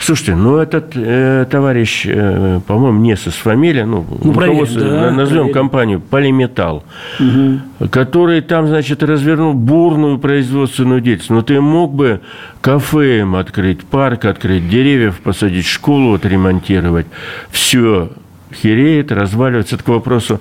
Слушайте, 0.00 0.36
ну 0.36 0.56
этот 0.56 0.92
э, 0.94 1.46
товарищ, 1.50 2.06
э, 2.06 2.60
по-моему, 2.66 3.00
не 3.00 3.16
со 3.16 3.30
фамилия, 3.30 3.84
ну, 3.84 4.06
ну 4.22 4.32
проверим, 4.32 4.66
да, 4.74 5.10
назовем 5.10 5.44
проверим. 5.44 5.52
компанию 5.52 6.00
Полиметалл, 6.00 6.84
угу. 7.18 7.88
который 7.90 8.40
там, 8.40 8.68
значит, 8.68 9.02
развернул 9.02 9.54
бурную 9.54 10.18
производственную 10.18 11.00
деятельность. 11.00 11.30
Но 11.30 11.42
ты 11.42 11.60
мог 11.60 11.94
бы 11.94 12.20
кафе 12.60 13.20
им 13.20 13.34
открыть, 13.34 13.84
парк 13.84 14.24
открыть, 14.24 14.68
деревьев 14.68 15.20
посадить, 15.20 15.66
школу 15.66 16.14
отремонтировать. 16.14 17.06
Все 17.50 18.10
хереет, 18.52 19.12
разваливается. 19.12 19.74
Это 19.76 19.84
к 19.84 19.88
вопросу 19.88 20.40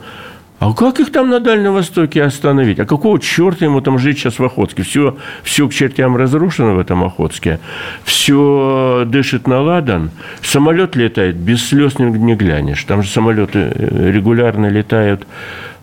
а 0.59 0.73
как 0.73 0.99
их 0.99 1.11
там 1.11 1.29
на 1.29 1.39
Дальнем 1.39 1.73
Востоке 1.73 2.23
остановить? 2.23 2.79
А 2.79 2.85
какого 2.85 3.19
черта 3.19 3.65
ему 3.65 3.79
там 3.81 3.99
жить 3.99 4.17
сейчас 4.17 4.39
в 4.39 4.43
Охотске? 4.43 4.81
Все, 4.81 5.15
все 5.43 5.67
к 5.67 5.73
чертям 5.73 6.17
разрушено 6.17 6.73
в 6.73 6.79
этом 6.79 7.03
Охотске. 7.03 7.59
Все 8.03 9.03
дышит 9.05 9.45
на 9.45 9.61
ладан. 9.61 10.09
Самолет 10.41 10.95
летает, 10.95 11.35
без 11.35 11.67
слез 11.67 11.99
не 11.99 12.35
глянешь. 12.35 12.83
Там 12.85 13.03
же 13.03 13.09
самолеты 13.09 13.71
э, 13.75 14.11
регулярно 14.11 14.65
летают, 14.65 15.27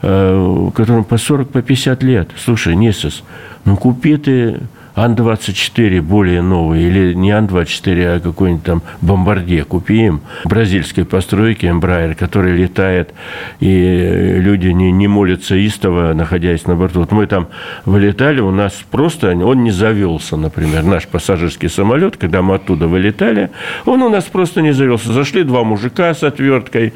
э, 0.02 0.70
которым 0.74 1.04
по 1.04 1.18
40, 1.18 1.50
по 1.50 1.62
50 1.62 2.02
лет. 2.02 2.30
Слушай, 2.36 2.74
Нисос, 2.74 3.22
ну 3.64 3.76
купи 3.76 4.16
ты 4.16 4.58
Ан-24 4.94 6.00
более 6.02 6.42
новый, 6.42 6.84
или 6.84 7.14
не 7.14 7.32
Ан-24, 7.32 8.16
а 8.16 8.20
какой-нибудь 8.20 8.64
там 8.64 8.82
бомбарде 9.00 9.64
купи 9.64 10.06
им, 10.06 10.20
бразильской 10.44 11.04
постройки, 11.04 11.66
Embraer, 11.66 12.14
который 12.14 12.56
летает, 12.56 13.12
и 13.60 14.36
люди 14.38 14.68
не, 14.68 14.92
не 14.92 15.08
молятся 15.08 15.56
истово, 15.56 16.14
находясь 16.14 16.66
на 16.66 16.76
борту. 16.76 17.00
Вот 17.00 17.12
мы 17.12 17.26
там 17.26 17.48
вылетали, 17.84 18.40
у 18.40 18.52
нас 18.52 18.72
просто, 18.90 19.36
он 19.36 19.64
не 19.64 19.72
завелся, 19.72 20.36
например, 20.36 20.84
наш 20.84 21.08
пассажирский 21.08 21.68
самолет, 21.68 22.16
когда 22.16 22.42
мы 22.42 22.54
оттуда 22.56 22.86
вылетали, 22.86 23.50
он 23.86 24.02
у 24.02 24.08
нас 24.08 24.24
просто 24.24 24.62
не 24.62 24.72
завелся. 24.72 25.12
Зашли 25.12 25.42
два 25.42 25.64
мужика 25.64 26.14
с 26.14 26.22
отверткой, 26.22 26.94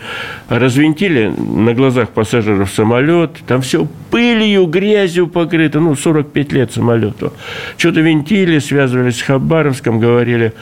развинтили 0.49 1.33
на 1.37 1.75
глазах 1.75 2.11
пассажиров 2.11 2.71
самолет, 2.71 3.39
там 3.47 3.61
все 3.63 3.89
пылью, 4.11 4.67
грязью 4.67 5.27
покрыто, 5.27 5.81
ну, 5.81 5.95
45 5.95 6.53
лет 6.53 6.73
самолету. 6.73 7.33
Что-то 7.89 8.03
винтили, 8.03 8.59
связывались 8.59 9.17
с 9.17 9.23
Хабаровском, 9.23 9.99
говорили. 9.99 10.53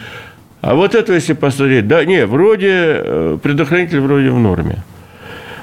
А 0.61 0.77
вот 0.77 0.95
это, 0.95 1.13
если 1.13 1.33
посмотреть, 1.33 1.89
да, 1.89 2.05
не, 2.05 2.25
вроде, 2.25 2.71
э, 2.71 3.39
предохранитель 3.43 3.99
вроде 3.99 4.31
в 4.31 4.39
норме. 4.39 4.85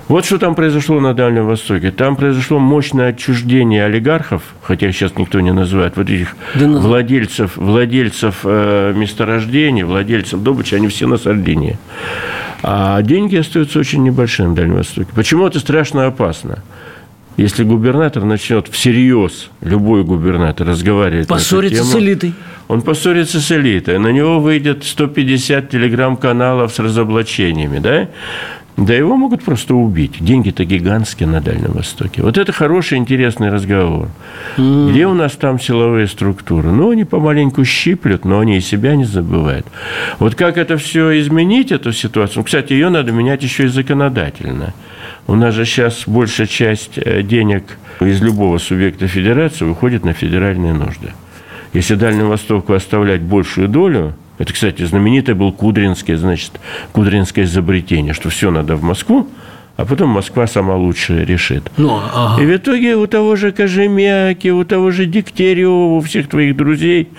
Вот 0.09 0.25
что 0.25 0.39
там 0.39 0.55
произошло 0.55 0.99
на 0.99 1.13
Дальнем 1.13 1.45
Востоке. 1.45 1.91
Там 1.91 2.17
произошло 2.17 2.59
мощное 2.59 3.11
отчуждение 3.11 3.85
олигархов, 3.85 4.41
хотя 4.61 4.91
сейчас 4.91 5.15
никто 5.15 5.39
не 5.39 5.53
называет, 5.53 5.95
вот 5.95 6.09
этих 6.09 6.35
да 6.55 6.67
владельцев, 6.67 7.55
владельцев 7.55 8.41
э, 8.43 8.91
месторождений, 8.93 9.83
владельцев 9.83 10.43
добычи, 10.43 10.75
они 10.75 10.89
все 10.89 11.07
на 11.07 11.15
Сардинии. 11.15 11.77
А 12.61 13.01
деньги 13.03 13.37
остаются 13.37 13.79
очень 13.79 14.03
небольшие 14.03 14.49
на 14.49 14.55
Дальнем 14.55 14.75
Востоке. 14.75 15.07
Почему 15.15 15.47
это 15.47 15.61
страшно 15.61 16.07
опасно? 16.07 16.59
Если 17.37 17.63
губернатор 17.63 18.23
начнет 18.23 18.67
всерьез, 18.67 19.49
любой 19.61 20.03
губернатор, 20.03 20.67
разговаривать 20.67 21.27
Поссориться 21.27 21.83
на 21.83 21.87
эту 21.87 21.91
тему, 21.91 21.99
с 21.99 22.03
элитой. 22.03 22.33
Он 22.67 22.81
поссорится 22.81 23.39
с 23.39 23.51
элитой. 23.51 23.97
На 23.97 24.09
него 24.09 24.39
выйдет 24.39 24.83
150 24.83 25.69
телеграм-каналов 25.69 26.73
с 26.73 26.79
разоблачениями, 26.79 27.79
да? 27.79 28.09
Да 28.77 28.93
его 28.93 29.17
могут 29.17 29.43
просто 29.43 29.75
убить. 29.75 30.13
Деньги-то 30.19 30.65
гигантские 30.65 31.29
на 31.29 31.41
Дальнем 31.41 31.73
Востоке. 31.73 32.23
Вот 32.23 32.37
это 32.37 32.51
хороший, 32.51 32.97
интересный 32.97 33.49
разговор. 33.49 34.09
Mm. 34.57 34.89
Где 34.89 35.05
у 35.05 35.13
нас 35.13 35.33
там 35.33 35.59
силовые 35.59 36.07
структуры? 36.07 36.71
Ну, 36.71 36.89
они 36.89 37.03
помаленьку 37.03 37.63
щиплют, 37.65 38.25
но 38.25 38.39
они 38.39 38.57
и 38.57 38.61
себя 38.61 38.95
не 38.95 39.05
забывают. 39.05 39.67
Вот 40.17 40.33
как 40.33 40.57
это 40.57 40.77
все 40.77 41.19
изменить, 41.19 41.71
эту 41.71 41.93
ситуацию? 41.93 42.39
Ну, 42.39 42.43
кстати, 42.45 42.73
ее 42.73 42.89
надо 42.89 43.11
менять 43.11 43.43
еще 43.43 43.65
и 43.65 43.67
законодательно. 43.67 44.73
У 45.27 45.35
нас 45.35 45.55
же 45.55 45.65
сейчас 45.65 46.03
большая 46.05 46.47
часть 46.47 46.97
э, 46.97 47.21
денег 47.23 47.77
из 48.01 48.21
любого 48.21 48.57
субъекта 48.57 49.07
федерации 49.07 49.65
выходит 49.65 50.03
на 50.03 50.13
федеральные 50.13 50.73
нужды. 50.73 51.13
Если 51.73 51.95
Дальнему 51.95 52.29
Востоку 52.29 52.73
оставлять 52.73 53.21
большую 53.21 53.67
долю, 53.67 54.13
это, 54.37 54.51
кстати, 54.51 54.83
знаменитое 54.83 55.35
был 55.35 55.53
Кудринское, 55.53 56.17
значит, 56.17 56.59
Кудринское 56.91 57.45
изобретение, 57.45 58.13
что 58.13 58.29
все 58.29 58.51
надо 58.51 58.75
в 58.75 58.83
Москву, 58.83 59.27
а 59.75 59.85
потом 59.85 60.09
Москва 60.09 60.45
сама 60.45 60.75
лучше 60.75 61.25
решит. 61.25 61.63
Ну, 61.77 61.99
ага. 62.13 62.41
И 62.41 62.45
в 62.45 62.55
итоге 62.55 62.95
у 62.95 63.07
того 63.07 63.35
же 63.35 63.51
Кожемяки, 63.51 64.49
у 64.49 64.63
того 64.63 64.91
же 64.91 65.05
Дегтярева, 65.05 65.95
у 65.95 66.01
всех 66.01 66.29
твоих 66.29 66.55
друзей, 66.55 67.09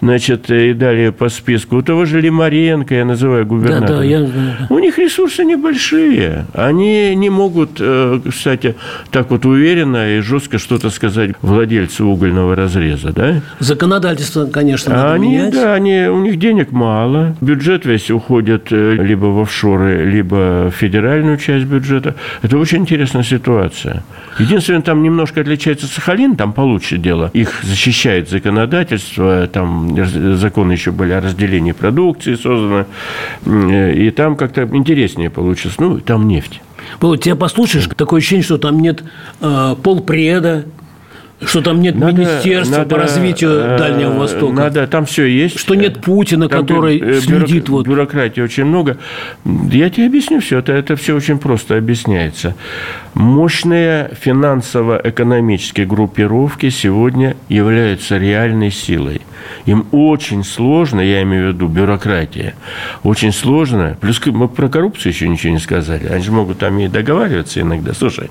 значит, 0.00 0.50
и 0.50 0.72
далее 0.72 1.12
по 1.12 1.28
списку, 1.28 1.76
у 1.76 1.82
того 1.82 2.06
же 2.06 2.20
Лимаренко, 2.20 2.94
я 2.94 3.04
называю 3.04 3.44
губернатора, 3.46 3.88
да, 3.88 3.96
да, 3.98 4.04
я... 4.04 4.26
у 4.70 4.78
них 4.78 4.98
ресурсы 4.98 5.44
небольшие. 5.44 6.46
Они 6.54 7.14
не 7.14 7.28
могут, 7.28 7.78
э, 7.78 8.20
кстати, 8.28 8.74
так 9.10 9.30
вот 9.30 9.44
уверенно 9.44 10.16
и 10.16 10.20
жестко 10.20 10.58
что-то 10.58 10.88
сказать 10.90 11.32
владельцу 11.42 12.06
угольного 12.06 12.56
разреза, 12.56 13.12
да? 13.12 13.42
Законодательство, 13.58 14.46
конечно, 14.46 14.94
надо 14.94 15.12
они, 15.12 15.28
менять. 15.28 15.52
Да, 15.52 15.74
они, 15.74 16.06
у 16.08 16.20
них 16.20 16.38
денег 16.38 16.72
мало, 16.72 17.36
бюджет 17.42 17.84
весь 17.84 18.10
уходит 18.10 18.68
э, 18.70 18.94
либо 18.94 19.26
в 19.26 19.40
офшоры, 19.42 20.10
либо 20.10 20.70
в 20.70 20.74
федеральную 20.74 21.36
часть 21.36 21.66
бюджета, 21.66 21.97
это, 21.98 22.14
это 22.42 22.58
очень 22.58 22.78
интересная 22.78 23.22
ситуация. 23.22 24.02
Единственное, 24.38 24.82
там 24.82 25.02
немножко 25.02 25.40
отличается 25.40 25.86
Сахалин, 25.86 26.36
там 26.36 26.52
получше 26.52 26.98
дело. 26.98 27.30
Их 27.34 27.62
защищает 27.62 28.30
законодательство, 28.30 29.46
там 29.46 29.96
законы 30.36 30.72
еще 30.72 30.90
были 30.90 31.12
о 31.12 31.20
разделении 31.20 31.72
продукции 31.72 32.34
созданы, 32.34 32.86
и 33.94 34.10
там 34.10 34.36
как-то 34.36 34.62
интереснее 34.62 35.30
получилось. 35.30 35.78
Ну, 35.78 36.00
там 36.00 36.26
нефть. 36.28 36.60
Вот 37.00 37.22
тебя 37.22 37.36
послушаешь, 37.36 37.88
такое 37.96 38.18
ощущение, 38.18 38.44
что 38.44 38.58
там 38.58 38.80
нет 38.80 39.02
э, 39.40 39.74
полпреда, 39.82 40.64
что 41.44 41.62
там 41.62 41.80
нет 41.80 41.94
надо, 41.94 42.20
министерства 42.20 42.78
надо, 42.78 42.88
по 42.88 42.96
развитию 42.96 43.50
э, 43.50 43.78
Дальнего 43.78 44.12
Востока. 44.12 44.52
Надо, 44.52 44.86
там 44.86 45.06
все 45.06 45.24
есть. 45.24 45.58
Что 45.58 45.74
нет 45.74 46.00
Путина, 46.00 46.48
там 46.48 46.62
который 46.62 46.98
бюрок, 46.98 47.22
следит. 47.22 47.68
Вот. 47.68 47.86
Бюрократии 47.86 48.40
очень 48.40 48.64
много. 48.64 48.98
Я 49.44 49.88
тебе 49.90 50.06
объясню 50.06 50.40
все. 50.40 50.58
Это, 50.58 50.72
это 50.72 50.96
все 50.96 51.14
очень 51.14 51.38
просто 51.38 51.76
объясняется. 51.76 52.54
Мощные 53.14 54.10
финансово-экономические 54.20 55.86
группировки 55.86 56.70
сегодня 56.70 57.36
являются 57.48 58.18
реальной 58.18 58.70
силой. 58.70 59.22
Им 59.66 59.86
очень 59.92 60.44
сложно, 60.44 61.00
я 61.00 61.22
имею 61.22 61.50
в 61.50 61.54
виду 61.54 61.68
бюрократия, 61.68 62.54
очень 63.02 63.32
сложно. 63.32 63.96
Плюс 64.00 64.20
мы 64.26 64.48
про 64.48 64.68
коррупцию 64.68 65.12
еще 65.12 65.28
ничего 65.28 65.52
не 65.52 65.58
сказали. 65.58 66.06
Они 66.08 66.22
же 66.22 66.32
могут 66.32 66.58
там 66.58 66.78
и 66.78 66.88
договариваться 66.88 67.60
иногда. 67.60 67.94
Слушай, 67.94 68.30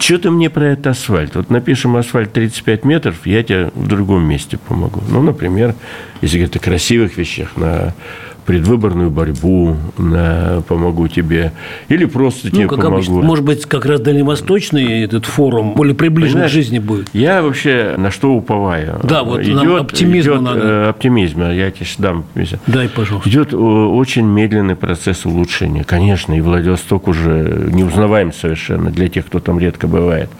что 0.00 0.18
ты 0.18 0.30
мне 0.30 0.50
про 0.50 0.72
это 0.72 0.90
асфальт? 0.90 1.36
Вот 1.36 1.50
напишем 1.50 1.96
асфальт 1.96 2.32
35 2.32 2.84
метров, 2.84 3.26
я 3.26 3.42
тебе 3.42 3.70
в 3.74 3.86
другом 3.86 4.24
месте 4.24 4.58
помогу. 4.58 5.02
Ну, 5.08 5.22
например, 5.22 5.74
если 6.20 6.38
говорить 6.38 6.56
о 6.56 6.58
красивых 6.58 7.16
вещах, 7.16 7.56
на 7.56 7.94
предвыборную 8.44 9.10
борьбу, 9.10 9.76
на, 9.98 10.62
помогу 10.66 11.08
тебе, 11.08 11.52
или 11.88 12.04
просто 12.04 12.48
ну, 12.48 12.50
тебе 12.50 12.68
как 12.68 12.78
помогу. 12.78 12.94
Обычно. 12.96 13.14
Может 13.14 13.44
быть, 13.44 13.66
как 13.66 13.86
раз 13.86 14.00
дальневосточный 14.00 15.02
этот 15.02 15.26
форум 15.26 15.74
более 15.74 15.94
приближен 15.94 16.32
Понимаешь, 16.32 16.50
к 16.50 16.54
жизни 16.54 16.78
будет. 16.78 17.08
Я 17.12 17.42
вообще 17.42 17.94
на 17.96 18.10
что 18.10 18.32
уповаю? 18.32 19.00
Да, 19.02 19.22
вот 19.22 19.42
идет, 19.42 19.54
нам 19.54 19.74
оптимизма 19.76 20.34
идет, 20.34 20.42
надо. 20.42 20.60
Э, 20.62 20.88
оптимизма, 20.90 21.52
я 21.52 21.70
тебе 21.70 21.86
дам. 21.98 22.24
Дай, 22.66 22.88
пожалуйста. 22.88 23.28
Идет 23.28 23.52
э, 23.52 23.56
очень 23.56 24.24
медленный 24.26 24.76
процесс 24.76 25.24
улучшения. 25.26 25.84
Конечно, 25.84 26.34
и 26.34 26.40
Владивосток 26.40 27.08
уже 27.08 27.68
неузнаваем 27.72 28.32
совершенно 28.32 28.90
для 28.90 29.08
тех, 29.08 29.26
кто 29.26 29.40
там 29.40 29.58
редко 29.58 29.86
бывает. 29.86 30.30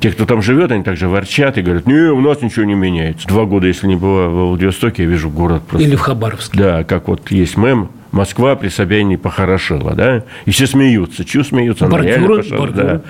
Те, 0.00 0.10
кто 0.10 0.26
там 0.26 0.42
живет, 0.42 0.72
они 0.72 0.82
также 0.82 1.08
ворчат 1.08 1.58
и 1.58 1.62
говорят, 1.62 1.86
не, 1.86 2.10
у 2.10 2.20
нас 2.20 2.42
ничего 2.42 2.64
не 2.64 2.74
меняется. 2.74 3.26
Два 3.28 3.44
года, 3.44 3.66
если 3.66 3.86
не 3.86 3.96
бываю 3.96 4.30
в 4.30 4.48
Владивостоке, 4.50 5.04
я 5.04 5.08
вижу 5.08 5.30
город 5.30 5.62
просто... 5.68 5.86
Или 5.86 5.96
в 5.96 6.00
Хабаровске. 6.00 6.58
Да, 6.58 6.84
как 6.84 7.08
вот 7.08 7.30
есть 7.30 7.45
есть 7.46 7.56
мем 7.56 7.90
Москва 8.12 8.56
при 8.56 8.68
Собянине 8.68 9.18
похорошела, 9.18 9.94
да? 9.94 10.24
И 10.44 10.50
все 10.50 10.66
смеются. 10.66 11.24
Чего 11.24 11.44
смеются? 11.44 11.86
Она 11.86 11.94
бордюры, 11.96 12.18
реально 12.18 12.36
пошла, 12.36 12.66
Да. 12.68 13.00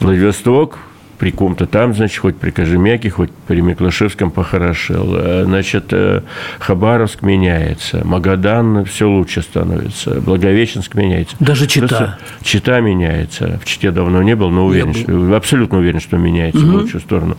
Владивосток 0.00 0.78
при 1.22 1.30
ком-то 1.30 1.66
там, 1.66 1.94
значит, 1.94 2.18
хоть 2.18 2.36
при 2.36 2.50
Кожемяке, 2.50 3.08
хоть 3.08 3.30
при 3.46 3.60
Миклашевском 3.60 4.32
похорошел. 4.32 5.14
Э, 5.14 5.44
значит, 5.44 5.84
э, 5.92 6.22
Хабаровск 6.58 7.22
меняется, 7.22 8.04
Магадан 8.04 8.84
все 8.86 9.08
лучше 9.08 9.40
становится, 9.42 10.20
Благовещенск 10.20 10.96
меняется. 10.96 11.36
Даже 11.38 11.68
Чита. 11.68 11.86
Просто 11.86 12.18
Чита 12.42 12.80
меняется. 12.80 13.60
В 13.62 13.66
Чите 13.66 13.92
давно 13.92 14.20
не 14.24 14.34
был, 14.34 14.50
но 14.50 14.66
уверен, 14.66 14.94
что, 14.94 15.36
абсолютно 15.36 15.78
уверен, 15.78 16.00
что 16.00 16.16
меняется 16.16 16.58
угу. 16.60 16.72
в 16.72 16.74
лучшую 16.80 17.00
сторону. 17.00 17.36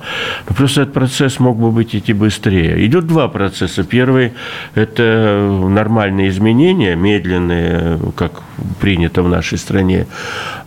Но 0.47 0.55
просто 0.55 0.83
этот 0.83 0.93
процесс 0.93 1.41
мог 1.41 1.59
бы 1.59 1.69
быть 1.69 1.93
идти 1.93 2.13
быстрее. 2.13 2.85
Идет 2.85 3.05
два 3.05 3.27
процесса. 3.27 3.83
Первый– 3.83 4.31
это 4.75 5.61
нормальные 5.67 6.29
изменения, 6.29 6.95
медленные, 6.95 7.99
как 8.15 8.43
принято 8.79 9.23
в 9.23 9.27
нашей 9.27 9.57
стране. 9.57 10.07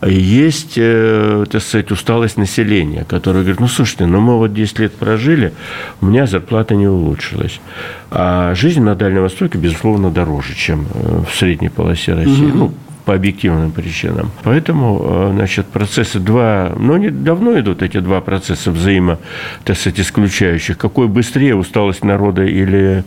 Есть, 0.04 0.74
э, 0.76 1.46
так 1.50 1.62
сказать, 1.62 1.90
усталость 1.90 2.36
населения, 2.36 3.05
которое 3.08 3.40
говорит, 3.40 3.60
ну, 3.60 3.68
слушайте, 3.68 4.06
ну, 4.06 4.20
мы 4.20 4.36
вот 4.36 4.52
10 4.52 4.78
лет 4.80 4.94
прожили, 4.94 5.52
у 6.00 6.06
меня 6.06 6.26
зарплата 6.26 6.74
не 6.74 6.88
улучшилась. 6.88 7.60
А 8.10 8.54
жизнь 8.54 8.82
на 8.82 8.94
Дальнем 8.94 9.22
Востоке, 9.22 9.58
безусловно, 9.58 10.10
дороже, 10.10 10.54
чем 10.54 10.86
э, 10.92 11.22
в 11.28 11.34
средней 11.34 11.68
полосе 11.68 12.14
России. 12.14 12.46
Угу. 12.46 12.56
Ну, 12.56 12.74
по 13.06 13.14
объективным 13.14 13.70
причинам. 13.70 14.32
Поэтому, 14.42 15.00
э, 15.00 15.30
значит, 15.32 15.66
процессы 15.66 16.18
два, 16.18 16.72
ну, 16.76 16.96
не, 16.96 17.10
давно 17.10 17.58
идут 17.60 17.80
эти 17.82 18.00
два 18.00 18.20
процесса 18.20 18.72
взаимо, 18.72 19.18
так 19.64 19.76
сказать, 19.76 20.00
исключающих. 20.00 20.76
Какой 20.76 21.06
быстрее 21.06 21.54
усталость 21.54 22.04
народа 22.04 22.42
или 22.42 23.04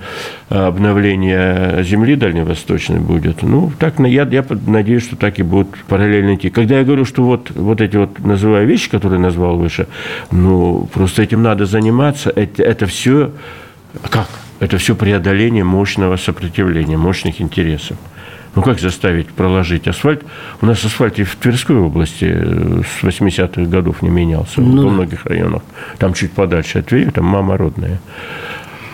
э, 0.50 0.56
обновление 0.56 1.84
земли 1.84 2.16
дальневосточной 2.16 3.00
будет. 3.00 3.44
Ну, 3.44 3.74
так, 3.78 4.00
я, 4.00 4.24
я 4.24 4.46
надеюсь, 4.68 5.04
что 5.04 5.18
так 5.18 5.38
и 5.38 5.44
будут 5.44 5.78
параллельно 5.90 6.36
идти. 6.36 6.50
Когда 6.50 6.78
я 6.78 6.86
говорю, 6.86 7.04
что 7.04 7.24
вот, 7.24 7.52
вот 7.52 7.82
эти 7.82 7.98
вот, 7.98 8.20
называю 8.20 8.66
вещи, 8.66 8.90
которые 8.90 9.20
назвал 9.20 9.58
выше, 9.58 9.88
ну, 10.32 10.88
просто 10.94 11.24
этим 11.24 11.44
надо 11.44 11.66
заниматься, 11.66 12.32
это, 12.34 12.64
это 12.64 12.86
все, 12.86 13.32
как? 14.10 14.30
Это 14.62 14.78
все 14.78 14.96
преодоление 14.96 15.66
мощного 15.66 16.16
сопротивления, 16.16 16.98
мощных 16.98 17.42
интересов. 17.42 17.98
Ну, 18.56 18.62
как 18.62 18.80
заставить 18.80 19.28
проложить 19.28 19.88
асфальт? 19.88 20.24
У 20.62 20.66
нас 20.66 20.84
асфальт 20.84 21.20
и 21.20 21.24
в 21.24 21.36
Тверской 21.36 21.78
области 21.78 22.26
э, 22.30 22.82
с 22.84 23.04
80-х 23.04 23.64
годов 23.70 24.02
не 24.02 24.10
менялся 24.10 24.62
ну, 24.62 24.86
во 24.86 24.90
многих 24.90 25.26
районах. 25.26 25.62
Там 25.98 26.14
чуть 26.14 26.32
подальше 26.32 26.80
от 26.80 26.88
Твери, 26.88 27.10
там 27.12 27.26
мама 27.26 27.58
родная. 27.58 28.00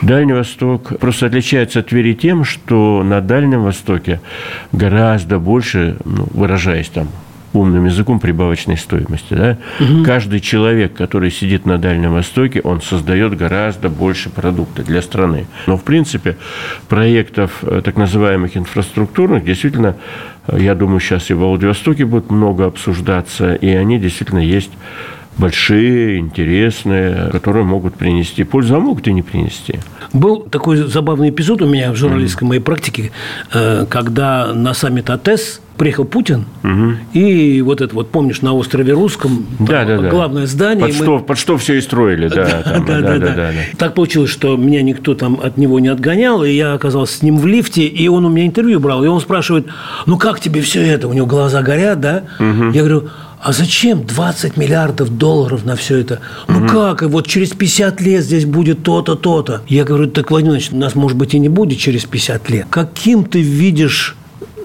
Дальний 0.02 0.34
Восток 0.34 1.00
просто 1.00 1.28
отличается 1.28 1.80
от 1.80 1.88
Твери 1.88 2.14
тем, 2.14 2.44
что 2.44 3.02
на 3.04 3.22
Дальнем 3.22 3.64
Востоке 3.64 4.20
гораздо 4.72 5.40
больше, 5.40 5.98
ну, 6.04 6.28
выражаясь 6.34 6.90
там 6.90 7.08
умным 7.56 7.86
языком 7.86 8.20
прибавочной 8.20 8.78
стоимости. 8.78 9.34
Да? 9.34 9.58
Угу. 9.80 10.04
Каждый 10.04 10.40
человек, 10.40 10.94
который 10.94 11.32
сидит 11.32 11.66
на 11.66 11.78
Дальнем 11.78 12.14
Востоке, 12.14 12.62
он 12.62 12.82
создает 12.82 13.38
гораздо 13.38 13.90
больше 13.90 14.30
продукта 14.30 14.84
для 14.84 15.02
страны. 15.02 15.48
Но, 15.68 15.78
в 15.78 15.84
принципе, 15.84 16.38
проектов 16.88 17.60
э, 17.64 17.82
так 17.84 17.98
называемых 17.98 18.58
инфраструктурных 18.58 19.44
действительно, 19.46 19.96
э, 20.48 20.58
я 20.60 20.76
думаю, 20.76 21.00
сейчас 21.00 21.30
и 21.30 21.34
в 21.34 21.40
Владивостоке 21.40 22.06
будет 22.06 22.30
много 22.30 22.66
обсуждаться, 22.66 23.54
и 23.54 23.70
они 23.70 24.00
действительно 24.00 24.40
есть 24.40 24.72
большие, 25.38 26.20
интересные, 26.20 27.30
которые 27.32 27.66
могут 27.66 27.96
принести 27.96 28.44
пользу, 28.44 28.76
а 28.76 28.80
могут 28.80 29.08
и 29.08 29.14
не 29.14 29.22
принести. 29.22 29.80
Был 30.14 30.42
такой 30.42 30.78
забавный 30.78 31.30
эпизод 31.30 31.62
у 31.62 31.68
меня 31.68 31.92
в 31.92 31.96
журналистской 31.96 32.48
моей 32.48 32.62
практике, 32.62 33.12
э, 33.54 33.86
когда 33.90 34.54
на 34.54 34.74
саммит 34.74 35.10
АТЭС 35.10 35.62
приехал 35.78 36.06
Путин, 36.06 36.46
угу. 36.64 36.94
и 37.14 37.62
вот 37.62 37.82
это 37.82 37.94
вот, 37.94 38.10
помнишь, 38.10 38.42
на 38.42 38.54
острове 38.54 38.94
Русском, 38.94 39.46
да, 39.60 39.84
да, 39.84 39.98
да. 39.98 40.10
главное 40.10 40.46
здание. 40.46 40.88
Под, 40.88 40.96
мы... 40.96 41.04
что, 41.04 41.20
под 41.20 41.38
что 41.38 41.58
все 41.58 41.74
и 41.76 41.82
строили, 41.82 42.30
да. 42.30 42.46
Да, 42.46 42.62
там, 42.62 42.86
да, 42.86 43.02
да, 43.02 43.18
да, 43.18 43.20
да, 43.20 43.36
да. 43.36 43.52
Так 43.78 43.94
получилось, 43.94 44.30
что 44.30 44.56
меня 44.56 44.82
никто 44.82 45.16
там 45.16 45.40
от 45.42 45.58
него 45.58 45.80
не 45.80 45.90
отгонял, 45.90 46.44
и 46.44 46.52
я 46.52 46.74
оказался 46.74 47.18
с 47.18 47.22
ним 47.22 47.38
в 47.38 47.46
лифте, 47.46 47.86
и 47.86 48.08
он 48.08 48.26
у 48.26 48.30
меня 48.30 48.48
интервью 48.48 48.80
брал, 48.80 49.04
и 49.04 49.08
он 49.08 49.20
спрашивает, 49.20 49.68
ну 50.06 50.18
как 50.18 50.40
тебе 50.40 50.62
все 50.62 50.82
это? 50.82 51.08
У 51.08 51.14
него 51.14 51.26
глаза 51.26 51.62
горят, 51.62 52.00
да? 52.00 52.24
Угу. 52.40 52.72
Я 52.72 52.82
говорю, 52.82 53.10
а 53.46 53.52
зачем 53.54 54.04
20 54.04 54.58
миллиардов 54.58 55.16
долларов 55.20 55.66
на 55.66 55.76
все 55.76 55.98
это? 56.00 56.20
Ну 56.48 56.62
угу. 56.62 56.68
как? 56.68 57.04
И 57.04 57.06
вот 57.06 57.28
через 57.28 57.52
50 57.52 58.02
лет 58.02 58.24
здесь 58.24 58.44
будет 58.44 58.82
то-то, 58.82 59.14
то-то. 59.14 59.62
Я 59.68 59.84
говорю, 59.84 60.08
так, 60.08 60.32
Владимир 60.32 60.56
Ильич, 60.56 60.72
нас, 60.72 60.96
может 60.96 61.16
быть, 61.16 61.36
и 61.36 61.40
не 61.40 61.48
будет 61.48 61.78
через 61.78 62.06
50 62.06 62.50
лет. 62.50 62.66
Каким 62.72 63.24
ты 63.24 63.42
видишь 63.42 64.16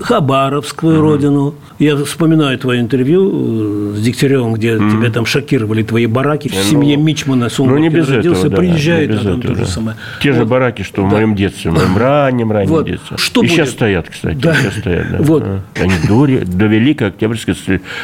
Хабаровскую 0.00 0.98
угу. 0.98 1.02
родину, 1.02 1.54
я 1.78 1.96
вспоминаю 1.96 2.58
твое 2.58 2.80
интервью 2.80 3.92
э, 3.92 3.96
с 3.96 4.00
Дегтяревым, 4.00 4.54
где 4.54 4.72
mm 4.72 4.90
тебя 4.90 5.10
там 5.10 5.26
шокировали 5.26 5.82
твои 5.82 6.06
бараки 6.06 6.48
в 6.48 6.54
ну, 6.54 6.62
семье 6.62 6.96
Мичмана. 6.96 7.48
Ну, 7.58 7.78
не 7.78 7.88
без 7.90 8.08
родился, 8.08 8.46
этого, 8.46 8.50
да, 8.50 8.56
приезжает, 8.56 9.10
а 9.10 9.24
там 9.24 9.40
то 9.40 9.54
же 9.54 9.66
самое. 9.66 9.96
Те 10.22 10.32
вот. 10.32 10.38
же 10.38 10.44
бараки, 10.46 10.82
что 10.82 11.02
да. 11.02 11.08
в 11.08 11.12
моем 11.12 11.34
детстве, 11.34 11.70
в 11.70 11.74
моем 11.74 11.96
раннем, 11.96 12.50
раннем 12.50 12.70
вот. 12.70 12.86
детстве. 12.86 13.16
Что 13.18 13.42
И 13.42 13.44
будет? 13.44 13.56
сейчас 13.56 13.70
стоят, 13.70 14.08
кстати. 14.08 14.36
Да. 14.36 14.54
Сейчас 14.54 14.76
стоят, 14.78 15.10
да. 15.10 15.18
Вот. 15.20 15.42
А. 15.44 15.60
Они 15.80 15.94
до, 16.08 16.26
до 16.46 16.66
Великой 16.66 17.08
Октябрьской 17.08 17.54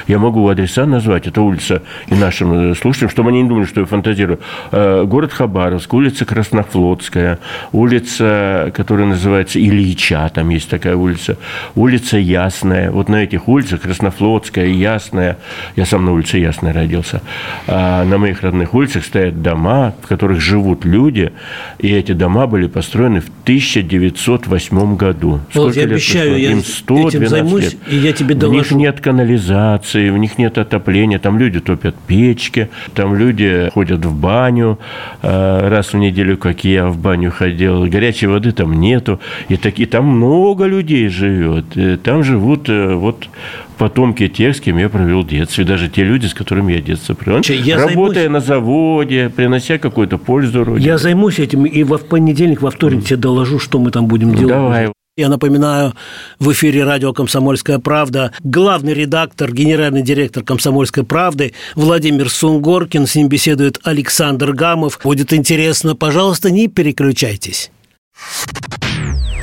Я 0.06 0.18
могу 0.18 0.48
адреса 0.48 0.87
назвать. 0.87 1.26
Это 1.26 1.40
улица 1.42 1.82
и 2.09 2.14
нашим 2.14 2.72
э, 2.72 2.74
слушателям, 2.74 3.11
чтобы 3.11 3.30
они 3.30 3.42
не 3.42 3.48
думали, 3.48 3.64
что 3.64 3.80
я 3.80 3.87
фантазирую. 3.87 4.38
Э, 4.70 5.04
город 5.04 5.32
Хабаровск, 5.32 5.92
улица 5.94 6.24
Краснофлотская, 6.24 7.38
улица, 7.72 8.72
которая 8.74 9.06
называется 9.06 9.59
Ильича, 9.59 10.30
там 10.32 10.50
есть 10.50 10.68
такая 10.68 10.94
улица, 10.94 11.37
улица 11.74 11.86
Ясная. 12.18 12.90
Вот 12.90 13.09
на 13.09 13.22
этих 13.22 13.49
улицах 13.49 13.66
улица 13.66 13.79
Краснофлотская, 13.79 14.66
Ясная. 14.66 15.38
Я 15.77 15.85
сам 15.87 16.05
на 16.05 16.12
улице 16.12 16.38
Ясная 16.38 16.72
родился. 16.72 17.20
А 17.66 18.05
на 18.05 18.18
моих 18.18 18.42
родных 18.42 18.75
улицах 18.75 19.05
стоят 19.05 19.42
дома, 19.42 19.94
в 20.03 20.09
которых 20.09 20.40
живут 20.40 20.85
люди, 20.85 21.33
и 21.79 21.92
эти 21.92 22.12
дома 22.12 22.46
были 22.46 22.66
построены 22.66 23.20
в 23.20 23.29
1908 23.42 24.96
году. 24.96 25.40
Сколько 25.51 25.66
вот, 25.66 25.77
я 25.77 25.83
лет 25.83 25.92
обещаю, 25.92 26.31
прошло? 26.31 26.51
Им 26.51 26.61
112 26.61 27.14
этим 27.14 27.29
займусь, 27.29 27.64
лет. 27.64 27.77
и 27.90 27.96
я 27.96 28.12
тебе 28.12 28.35
доложу. 28.35 28.57
В 28.57 28.62
них 28.62 28.70
нет 28.72 29.01
канализации, 29.01 30.11
в 30.11 30.18
них 30.18 30.38
нет 30.38 30.59
отопления, 30.59 31.18
там 31.18 31.38
люди 31.38 31.61
топят 31.61 31.94
печки, 32.07 32.68
там 32.94 33.14
люди 33.14 33.70
ходят 33.75 34.05
в 34.05 34.14
баню 34.14 34.79
а, 35.22 35.68
раз 35.68 35.92
в 35.92 35.96
неделю, 35.96 36.37
как 36.37 36.64
я 36.64 36.87
в 36.88 36.99
баню 36.99 37.31
ходил. 37.31 37.87
Горячей 37.87 38.27
воды 38.27 38.53
там 38.53 38.81
нету. 38.81 39.20
И 39.49 39.57
такие, 39.57 39.88
там 39.88 40.07
много 40.07 40.66
людей 40.66 41.09
живет. 41.09 41.75
Там 42.02 42.24
живут 42.24 42.68
э, 42.68 42.94
вот 42.94 43.28
потомки 43.76 44.28
тех, 44.28 44.56
с 44.56 44.60
кем 44.60 44.78
я 44.78 44.88
провел 44.88 45.24
детство, 45.24 45.62
и 45.62 45.64
даже 45.64 45.88
те 45.88 46.04
люди, 46.04 46.26
с 46.26 46.34
которыми 46.34 46.72
я 46.72 46.80
детство 46.80 47.14
провел. 47.14 47.42
Я 47.42 47.76
Работая 47.76 48.22
займусь... 48.22 48.32
на 48.32 48.40
заводе, 48.40 49.30
принося 49.34 49.78
какую-то 49.78 50.18
пользу 50.18 50.64
родине. 50.64 50.86
Я 50.86 50.98
займусь 50.98 51.38
этим, 51.38 51.66
и 51.66 51.82
в 51.82 51.98
понедельник, 51.98 52.62
во 52.62 52.70
вторник 52.70 53.04
тебе 53.04 53.16
доложу, 53.16 53.58
что 53.58 53.78
мы 53.78 53.90
там 53.90 54.06
будем 54.06 54.34
делать. 54.34 54.54
Давай. 54.54 54.92
Я 55.18 55.30
напоминаю, 55.30 55.94
в 56.38 56.52
эфире 56.52 56.84
радио 56.84 57.14
«Комсомольская 57.14 57.78
правда» 57.78 58.32
главный 58.44 58.92
редактор, 58.92 59.50
генеральный 59.50 60.02
директор 60.02 60.42
«Комсомольской 60.42 61.04
правды» 61.04 61.54
Владимир 61.74 62.28
Сунгоркин. 62.28 63.06
С 63.06 63.14
ним 63.14 63.28
беседует 63.28 63.80
Александр 63.82 64.52
Гамов. 64.52 65.00
Будет 65.02 65.32
интересно. 65.32 65.96
Пожалуйста, 65.96 66.50
не 66.50 66.68
переключайтесь. 66.68 67.70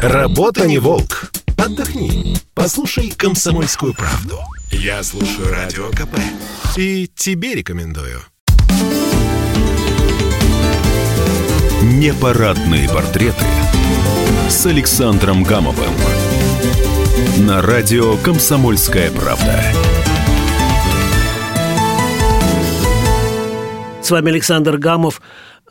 Работа 0.03 0.67
не 0.67 0.77
волк. 0.77 1.31
Отдохни. 1.63 2.36
Послушай 2.54 3.10
«Комсомольскую 3.15 3.93
правду». 3.93 4.38
Я 4.69 5.02
слушаю 5.02 5.49
Радио 5.49 5.89
КП. 5.91 6.19
И 6.76 7.10
тебе 7.15 7.56
рекомендую. 7.56 8.19
Непарадные 11.82 12.89
портреты 12.89 13.45
с 14.49 14.65
Александром 14.65 15.43
Гамовым. 15.43 15.93
На 17.38 17.62
радио 17.62 18.17
«Комсомольская 18.17 19.10
правда». 19.12 19.63
С 24.02 24.12
вами 24.12 24.32
Александр 24.32 24.78
Гамов. 24.78 25.21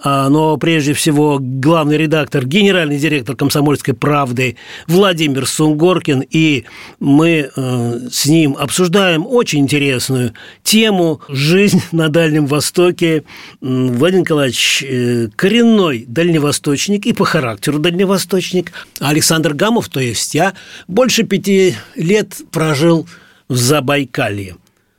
А, 0.03 0.29
но 0.29 0.57
прежде 0.57 0.95
всего 0.95 1.39
главный 1.41 1.97
редактор, 1.97 2.45
генеральный 2.45 2.99
директор 2.99 3.37
«Комсомольской 3.37 3.95
правды» 3.95 4.57
Владимир 4.89 5.47
Сунгоркин, 5.47 6.25
и 6.29 6.65
мы 6.99 7.51
э, 7.55 7.99
с 8.11 8.27
ним 8.27 8.57
обсуждаем 8.59 9.25
очень 9.27 9.61
интересную 9.61 10.35
тему 10.65 11.21
«Жизнь 11.29 11.83
на 11.93 12.09
Дальнем 12.09 12.47
Востоке». 12.47 13.23
Владимир 13.61 14.23
Николаевич 14.23 14.83
э, 14.83 15.29
коренной 15.37 16.05
дальневосточник 16.09 17.07
и 17.07 17.13
по 17.13 17.25
характеру 17.25 17.79
дальневосточник. 17.79 18.73
Александр 18.99 19.55
Гамов, 19.55 19.89
то 19.89 20.01
есть 20.01 20.35
я, 20.35 20.55
больше 20.89 21.23
пяти 21.23 21.77
лет 21.95 22.41
прожил 22.51 23.07
в 23.49 23.57
Забайкалье. 23.57 24.57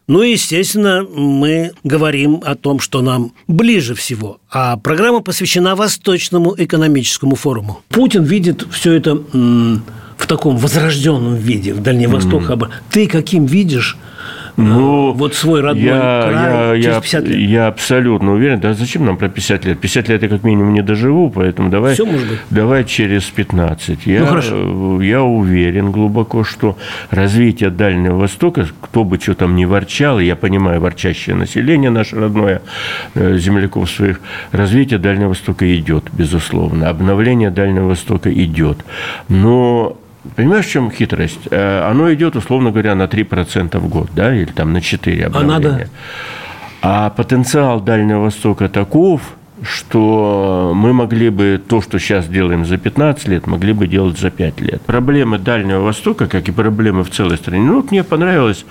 Ну 0.08 0.22
и, 0.22 0.32
естественно, 0.32 1.04
мы 1.04 1.72
говорим 1.84 2.42
о 2.44 2.56
том, 2.56 2.80
что 2.80 3.02
нам 3.02 3.32
ближе 3.48 3.96
всего. 3.96 4.39
А 4.52 4.76
программа 4.78 5.22
посвящена 5.22 5.76
Восточному 5.76 6.54
экономическому 6.58 7.36
форуму. 7.36 7.82
Путин 7.89 8.24
видит 8.24 8.66
все 8.72 8.94
это 8.94 9.16
в 9.16 10.28
таком 10.28 10.58
возрожденном 10.58 11.36
виде, 11.36 11.74
в 11.74 11.82
Дальний 11.82 12.08
Восток. 12.08 12.44
Mm-hmm. 12.44 12.70
Ты 12.89 13.08
каким 13.08 13.46
видишь 13.46 13.98
ну, 14.56 15.12
вот 15.13 15.34
свой 15.36 15.62
родной 15.62 15.84
я, 15.86 16.28
край 16.30 16.80
я, 16.80 16.84
через 16.84 17.02
50 17.02 17.24
лет? 17.28 17.38
Я 17.38 17.68
абсолютно 17.68 18.34
уверен. 18.34 18.60
Да 18.60 18.74
зачем 18.74 19.06
нам 19.06 19.18
про 19.18 19.30
50 19.30 19.66
лет? 19.66 19.80
50 19.80 20.10
лет 20.10 20.24
я 20.24 20.30
как 20.30 20.44
минимум 20.44 20.74
не 20.74 20.82
доживу, 20.82 21.30
поэтому 21.30 21.70
давай, 21.70 21.94
Все 21.96 22.06
может 22.06 22.28
быть. 22.28 22.39
давай 22.50 22.84
через 22.86 23.24
15. 23.24 24.06
Я, 24.06 24.20
ну, 24.22 24.26
хорошо. 24.28 25.02
я 25.02 25.24
уверен 25.24 25.92
глубоко, 25.92 26.44
что 26.44 26.78
развитие 27.10 27.70
Дальнего 27.70 28.18
Востока, 28.18 28.68
кто 28.82 29.04
бы 29.04 29.20
что 29.20 29.34
там 29.34 29.56
ни 29.56 29.66
ворчал, 29.66 30.20
я 30.20 30.36
понимаю 30.36 30.82
ворчащее 30.82 31.36
население 31.36 31.89
наше 31.89 32.16
родное, 32.16 32.62
э, 33.16 33.38
земляков 33.38 33.89
своих, 33.89 34.22
развитие 34.52 35.00
Дальнего 35.00 35.30
Востока 35.30 35.76
идет, 35.76 36.06
безусловно. 36.13 36.89
Обновление 36.89 37.50
Дальнего 37.50 37.88
Востока 37.88 38.32
идет. 38.32 38.78
Но 39.30 39.98
Понимаешь, 40.36 40.66
в 40.66 40.70
чем 40.70 40.92
хитрость? 40.92 41.48
Э, 41.52 41.82
оно 41.90 42.14
идет, 42.14 42.36
условно 42.36 42.72
говоря, 42.72 42.96
на 42.96 43.04
3% 43.04 43.78
в 43.78 43.88
год, 43.90 44.10
да, 44.16 44.34
или 44.34 44.52
там 44.52 44.74
на 44.74 44.82
4 44.82 45.26
обновления. 45.26 45.56
А, 45.56 45.60
надо... 45.60 45.90
а 46.82 47.10
потенциал 47.10 47.82
Дальнего 47.82 48.22
Востока 48.22 48.70
таков, 48.70 49.22
что 49.62 50.74
мы 50.76 50.94
могли 50.94 51.30
бы 51.30 51.62
то, 51.66 51.82
что 51.82 52.00
сейчас 52.00 52.28
делаем 52.28 52.66
за 52.66 52.78
15 52.78 53.28
лет, 53.28 53.48
могли 53.48 53.74
бы 53.74 53.88
делать 53.88 54.18
за 54.18 54.30
5 54.30 54.62
лет. 54.62 54.82
Проблемы 54.82 55.38
Дальнего 55.38 55.82
Востока, 55.82 56.28
как 56.28 56.50
и 56.50 56.52
проблемы 56.52 57.04
в 57.04 57.12
целой 57.12 57.38
стране. 57.38 57.63
Ну, 57.63 57.76
вот 57.76 57.92
мне 57.92 58.04
понравилась 58.04 58.66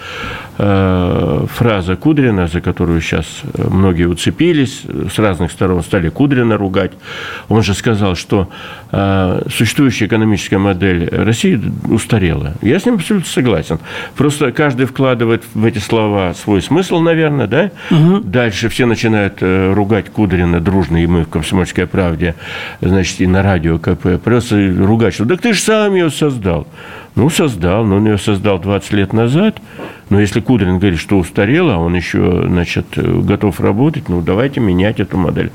э, 0.58 1.46
фраза 1.50 1.96
Кудрина, 1.96 2.48
за 2.48 2.60
которую 2.60 3.00
сейчас 3.00 3.26
э, 3.42 3.68
многие 3.70 4.04
уцепились, 4.04 4.82
с 5.12 5.18
разных 5.18 5.52
сторон 5.52 5.82
стали 5.82 6.08
Кудрина 6.08 6.56
ругать. 6.56 6.92
Он 7.48 7.62
же 7.62 7.74
сказал, 7.74 8.16
что 8.16 8.48
э, 8.90 9.42
существующая 9.50 10.06
экономическая 10.06 10.58
модель 10.58 11.08
России 11.08 11.60
устарела. 11.88 12.54
Я 12.60 12.78
с 12.78 12.86
ним 12.86 12.96
абсолютно 12.96 13.30
согласен. 13.30 13.78
Просто 14.16 14.52
каждый 14.52 14.86
вкладывает 14.86 15.44
в 15.54 15.64
эти 15.64 15.78
слова 15.78 16.34
свой 16.34 16.60
смысл, 16.60 17.00
наверное, 17.00 17.46
да? 17.46 17.70
Угу. 17.90 18.20
Дальше 18.24 18.68
все 18.68 18.86
начинают 18.86 19.38
э, 19.40 19.72
ругать 19.72 20.10
Кудрина 20.10 20.60
дружно 20.60 20.81
дружно, 20.82 21.02
и 21.02 21.06
мы 21.06 21.24
в 21.24 21.28
«Комсомольской 21.28 21.86
правде», 21.86 22.34
значит, 22.80 23.20
и 23.20 23.26
на 23.26 23.42
радио 23.42 23.78
КП, 23.78 24.22
просто 24.22 24.74
ругать, 24.78 25.14
что 25.14 25.26
«так 25.26 25.40
ты 25.40 25.52
же 25.52 25.60
сам 25.60 25.94
ее 25.94 26.10
создал». 26.10 26.66
Ну, 27.14 27.28
создал, 27.28 27.84
но 27.84 27.96
он 27.96 28.06
ее 28.06 28.16
создал 28.16 28.58
20 28.58 28.92
лет 28.94 29.12
назад. 29.12 29.60
Но 30.08 30.18
если 30.18 30.40
Кудрин 30.40 30.78
говорит, 30.78 30.98
что 30.98 31.18
устарела, 31.18 31.74
а 31.74 31.76
он 31.76 31.94
еще, 31.94 32.44
значит, 32.46 32.86
готов 32.96 33.60
работать, 33.60 34.08
ну, 34.08 34.22
давайте 34.22 34.60
менять 34.60 34.98
эту 34.98 35.18
модель. 35.18 35.52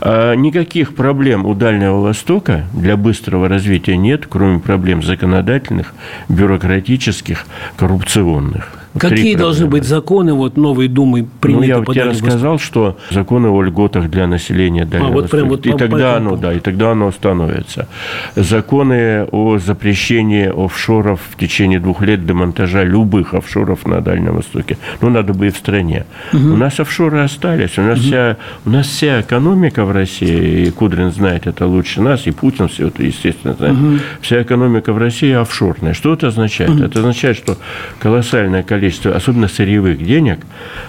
А 0.00 0.34
никаких 0.34 0.96
проблем 0.96 1.46
у 1.46 1.54
Дальнего 1.54 2.00
Востока 2.00 2.64
для 2.72 2.96
быстрого 2.96 3.48
развития 3.48 3.96
нет, 3.96 4.26
кроме 4.28 4.58
проблем 4.58 5.00
законодательных, 5.00 5.94
бюрократических, 6.28 7.46
коррупционных. 7.76 8.85
Какие 8.98 9.34
должны 9.36 9.66
быть 9.66 9.84
законы 9.84 10.34
вот 10.34 10.56
новой 10.56 10.88
Думы 10.88 11.26
приняты? 11.40 11.66
Ну, 11.66 11.92
я 11.92 11.94
тебе 11.94 12.04
рассказал, 12.04 12.58
что 12.58 12.96
законы 13.10 13.48
о 13.48 13.62
льготах 13.62 14.10
для 14.10 14.26
населения 14.26 14.84
Дальнего 14.84 15.10
а, 15.10 15.12
вот 15.12 15.30
прям 15.30 15.48
вот 15.48 15.66
и 15.66 15.72
по, 15.72 15.78
тогда 15.78 16.12
по 16.12 16.16
оно, 16.16 16.36
да, 16.36 16.52
и 16.52 16.60
тогда 16.60 16.92
оно 16.92 17.10
становится. 17.12 17.88
Законы 18.34 19.24
о 19.30 19.58
запрещении 19.58 20.46
офшоров 20.46 21.20
в 21.30 21.36
течение 21.36 21.80
двух 21.80 22.02
лет 22.02 22.24
демонтажа 22.26 22.84
любых 22.84 23.34
офшоров 23.34 23.86
на 23.86 24.00
Дальнем 24.00 24.36
Востоке. 24.36 24.78
Ну, 25.00 25.10
надо 25.10 25.32
бы 25.34 25.48
и 25.48 25.50
в 25.50 25.56
стране. 25.56 26.06
Угу. 26.32 26.54
У 26.54 26.56
нас 26.56 26.80
офшоры 26.80 27.20
остались. 27.20 27.78
У 27.78 27.82
нас, 27.82 27.98
угу. 27.98 28.06
вся, 28.06 28.36
у 28.64 28.70
нас 28.70 28.86
вся 28.86 29.20
экономика 29.20 29.84
в 29.84 29.92
России, 29.92 30.66
и 30.66 30.70
Кудрин 30.70 31.10
знает 31.12 31.46
это 31.46 31.66
лучше 31.66 32.00
нас, 32.00 32.26
и 32.26 32.30
Путин 32.30 32.68
все 32.68 32.88
это, 32.88 33.02
естественно, 33.02 33.54
знает. 33.54 33.74
Угу. 33.74 33.98
Вся 34.20 34.42
экономика 34.42 34.92
в 34.92 34.98
России 34.98 35.32
офшорная. 35.32 35.94
Что 35.94 36.14
это 36.14 36.28
означает? 36.28 36.70
Угу. 36.70 36.84
Это 36.84 36.98
означает, 37.00 37.36
что 37.36 37.56
колоссальное 37.98 38.62
количество 38.62 38.85
количество, 38.86 39.16
особенно 39.16 39.48
сырьевых 39.48 40.04
денег 40.04 40.38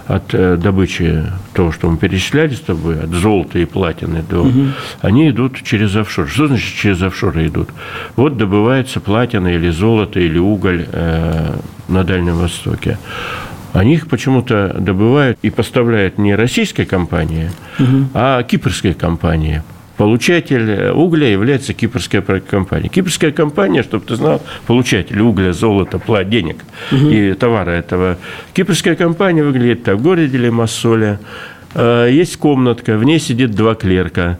от 0.08 0.34
э, 0.34 0.56
добычи 0.58 1.24
того, 1.54 1.72
что 1.72 1.90
мы 1.90 1.98
перечисляли 1.98 2.54
с 2.54 2.60
тобой, 2.60 3.00
от 3.04 3.10
золота 3.10 3.60
и 3.60 3.66
платины 3.66 4.24
до, 4.30 4.42
угу. 4.42 4.68
они 5.02 5.30
идут 5.30 5.64
через 5.64 5.96
офшор. 5.96 6.28
Что 6.28 6.48
значит 6.48 6.76
через 6.76 7.02
офшоры 7.02 7.48
идут? 7.48 7.70
Вот 8.16 8.38
добывается 8.38 9.00
платина 9.00 9.48
или 9.48 9.70
золото 9.72 10.20
или 10.20 10.38
уголь 10.38 10.86
э, 10.92 11.56
на 11.88 12.04
Дальнем 12.04 12.36
Востоке. 12.36 13.00
Они 13.74 13.96
их 13.96 14.08
почему-то 14.08 14.76
добывают 14.80 15.40
и 15.42 15.50
поставляют 15.50 16.18
не 16.20 16.36
российской 16.36 16.86
компании, 16.86 17.50
угу. 17.80 18.10
а 18.14 18.44
кипрской 18.44 18.94
компании– 18.94 19.64
Получатель 19.98 20.92
угля 20.92 21.28
является 21.28 21.74
кипрская 21.74 22.22
компания. 22.22 22.88
Кипрская 22.88 23.32
компания, 23.32 23.82
чтобы 23.82 24.06
ты 24.06 24.16
знал, 24.16 24.42
получатель 24.68 25.20
угля, 25.20 25.54
золота, 25.54 25.98
плат, 25.98 26.30
денег 26.30 26.58
угу. 26.92 27.10
и 27.10 27.34
товара 27.34 27.72
этого. 27.72 28.18
Кипрская 28.54 28.96
компания 28.96 29.44
выглядит 29.44 29.84
так. 29.84 29.98
В 29.98 30.04
городе 30.04 30.38
Лимассоле 30.38 31.20
э, 31.74 32.10
есть 32.12 32.38
комнатка, 32.38 32.98
в 32.98 33.04
ней 33.04 33.20
сидит 33.20 33.52
два 33.52 33.74
клерка. 33.74 34.38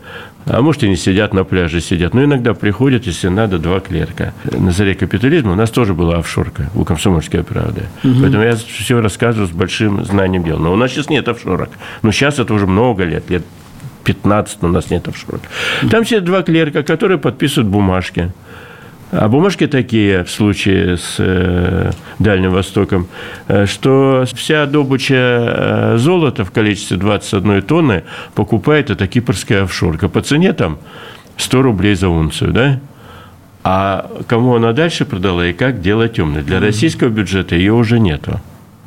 А 0.50 0.62
может, 0.62 0.84
и 0.84 0.90
не 0.90 0.96
сидят 0.96 1.34
на 1.34 1.44
пляже, 1.44 1.82
сидят. 1.82 2.14
Но 2.14 2.24
иногда 2.24 2.54
приходят, 2.54 3.06
если 3.06 3.28
надо, 3.28 3.58
два 3.58 3.80
клерка. 3.80 4.34
На 4.46 4.72
заре 4.72 4.96
капитализма 4.96 5.54
у 5.54 5.56
нас 5.56 5.70
тоже 5.72 5.94
была 5.94 6.20
офшорка 6.20 6.70
у 6.74 6.86
«Комсомольской 6.86 7.44
правды». 7.44 7.82
Угу. 8.04 8.14
Поэтому 8.22 8.44
я 8.44 8.56
все 8.56 9.02
рассказываю 9.02 9.48
с 9.48 9.52
большим 9.52 10.06
знанием 10.06 10.44
дела. 10.44 10.60
Но 10.60 10.72
у 10.72 10.78
нас 10.78 10.92
сейчас 10.92 11.10
нет 11.10 11.28
офшорок. 11.28 11.70
Но 12.02 12.12
сейчас 12.12 12.40
это 12.40 12.54
уже 12.54 12.66
много 12.66 13.04
лет, 13.04 13.30
лет 13.30 13.44
15 14.08 14.64
у 14.64 14.68
нас 14.70 14.90
нет 14.90 15.08
офшоров. 15.08 15.42
Там 15.92 16.06
сидят 16.06 16.24
два 16.24 16.42
клерка, 16.42 16.82
которые 16.82 17.18
подписывают 17.18 17.70
бумажки. 17.70 18.32
А 19.12 19.28
бумажки 19.28 19.68
такие 19.68 20.24
в 20.24 20.30
случае 20.30 20.98
с 20.98 21.16
э, 21.20 21.92
Дальним 22.20 22.52
Востоком, 22.52 23.08
э, 23.48 23.66
что 23.66 24.26
вся 24.34 24.66
добыча 24.66 25.16
э, 25.16 25.98
золота 25.98 26.46
в 26.46 26.52
количестве 26.52 26.98
21 26.98 27.62
тонны 27.64 28.04
покупает 28.34 28.90
это 28.90 29.08
кипрская 29.08 29.64
офшорка. 29.64 30.08
По 30.08 30.22
цене 30.22 30.54
там 30.54 30.78
100 31.38 31.62
рублей 31.62 31.96
за 31.96 32.08
унцию, 32.08 32.52
да? 32.54 32.80
А 33.64 34.10
кому 34.28 34.56
она 34.56 34.72
дальше 34.72 35.06
продала 35.06 35.46
и 35.48 35.54
как, 35.54 35.82
дело 35.82 36.08
темное. 36.08 36.44
Для 36.44 36.62
российского 36.62 37.10
бюджета 37.10 37.56
ее 37.56 37.74
уже 37.74 38.00
нету. 38.00 38.40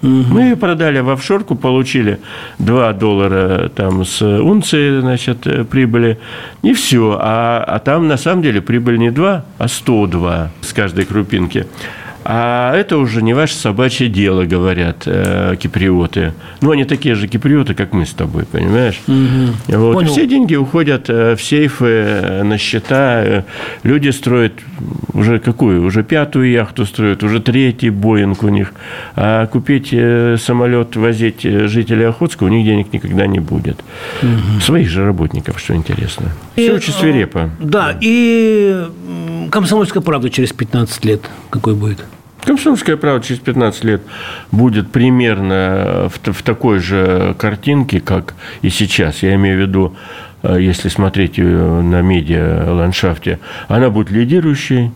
Угу. 0.02 0.08
Мы 0.08 0.42
ее 0.42 0.56
продали 0.56 1.00
в 1.00 1.10
офшорку, 1.10 1.54
получили 1.54 2.20
2 2.58 2.92
доллара 2.94 3.68
там 3.68 4.04
с 4.04 4.22
унции, 4.22 5.00
значит, 5.00 5.46
прибыли. 5.68 6.18
И 6.62 6.72
все. 6.72 7.18
А, 7.20 7.62
а 7.66 7.78
там 7.78 8.08
на 8.08 8.16
самом 8.16 8.42
деле 8.42 8.62
прибыль 8.62 8.98
не 8.98 9.10
2, 9.10 9.44
а 9.58 9.68
102 9.68 10.50
с 10.62 10.72
каждой 10.72 11.04
крупинки. 11.04 11.66
А 12.22 12.74
это 12.74 12.98
уже 12.98 13.22
не 13.22 13.32
ваше 13.32 13.54
собачье 13.54 14.08
дело, 14.08 14.44
говорят 14.44 15.04
э, 15.06 15.56
киприоты. 15.58 16.34
Ну, 16.60 16.70
они 16.70 16.84
такие 16.84 17.14
же 17.14 17.28
киприоты, 17.28 17.74
как 17.74 17.92
мы 17.92 18.04
с 18.04 18.10
тобой, 18.10 18.44
понимаешь? 18.44 19.00
Угу. 19.06 19.78
Вот. 19.78 20.06
Все 20.08 20.26
деньги 20.26 20.54
уходят 20.54 21.08
э, 21.08 21.34
в 21.34 21.42
сейфы, 21.42 21.86
э, 21.86 22.42
на 22.42 22.58
счета. 22.58 23.44
Люди 23.84 24.10
строят 24.10 24.52
уже 25.14 25.38
какую? 25.38 25.82
Уже 25.84 26.02
пятую 26.02 26.50
яхту 26.50 26.84
строят, 26.84 27.22
уже 27.22 27.40
третий 27.40 27.90
Боинг 27.90 28.42
у 28.42 28.48
них. 28.48 28.72
А 29.16 29.46
купить 29.46 29.88
э, 29.92 30.36
самолет, 30.38 30.96
возить 30.96 31.42
жителей 31.42 32.04
Охотска 32.04 32.44
у 32.44 32.48
них 32.48 32.64
денег 32.66 32.92
никогда 32.92 33.26
не 33.26 33.40
будет. 33.40 33.82
Угу. 34.22 34.60
Своих 34.60 34.90
же 34.90 35.06
работников, 35.06 35.58
что 35.58 35.74
интересно. 35.74 36.32
И, 36.56 36.62
Все 36.62 36.74
очень 36.74 36.92
свирепо. 36.92 37.50
Да, 37.60 37.96
и 37.98 38.84
комсомольская 39.50 40.02
правда 40.02 40.30
через 40.30 40.52
15 40.52 41.04
лет 41.04 41.20
какой 41.50 41.74
будет? 41.74 42.04
Комсомольская 42.44 42.96
правда 42.96 43.26
через 43.26 43.40
15 43.40 43.84
лет 43.84 44.02
будет 44.50 44.90
примерно 44.90 46.08
в, 46.08 46.32
в 46.32 46.42
такой 46.42 46.78
же 46.78 47.34
картинке, 47.38 48.00
как 48.00 48.34
и 48.62 48.70
сейчас. 48.70 49.22
Я 49.22 49.34
имею 49.34 49.58
в 49.58 49.60
виду, 49.60 49.94
э, 50.42 50.56
если 50.60 50.88
смотреть 50.88 51.38
ее 51.38 51.82
на 51.82 52.00
медиа-ландшафте, 52.00 53.40
она 53.68 53.90
будет 53.90 54.10
лидирующей, 54.10 54.90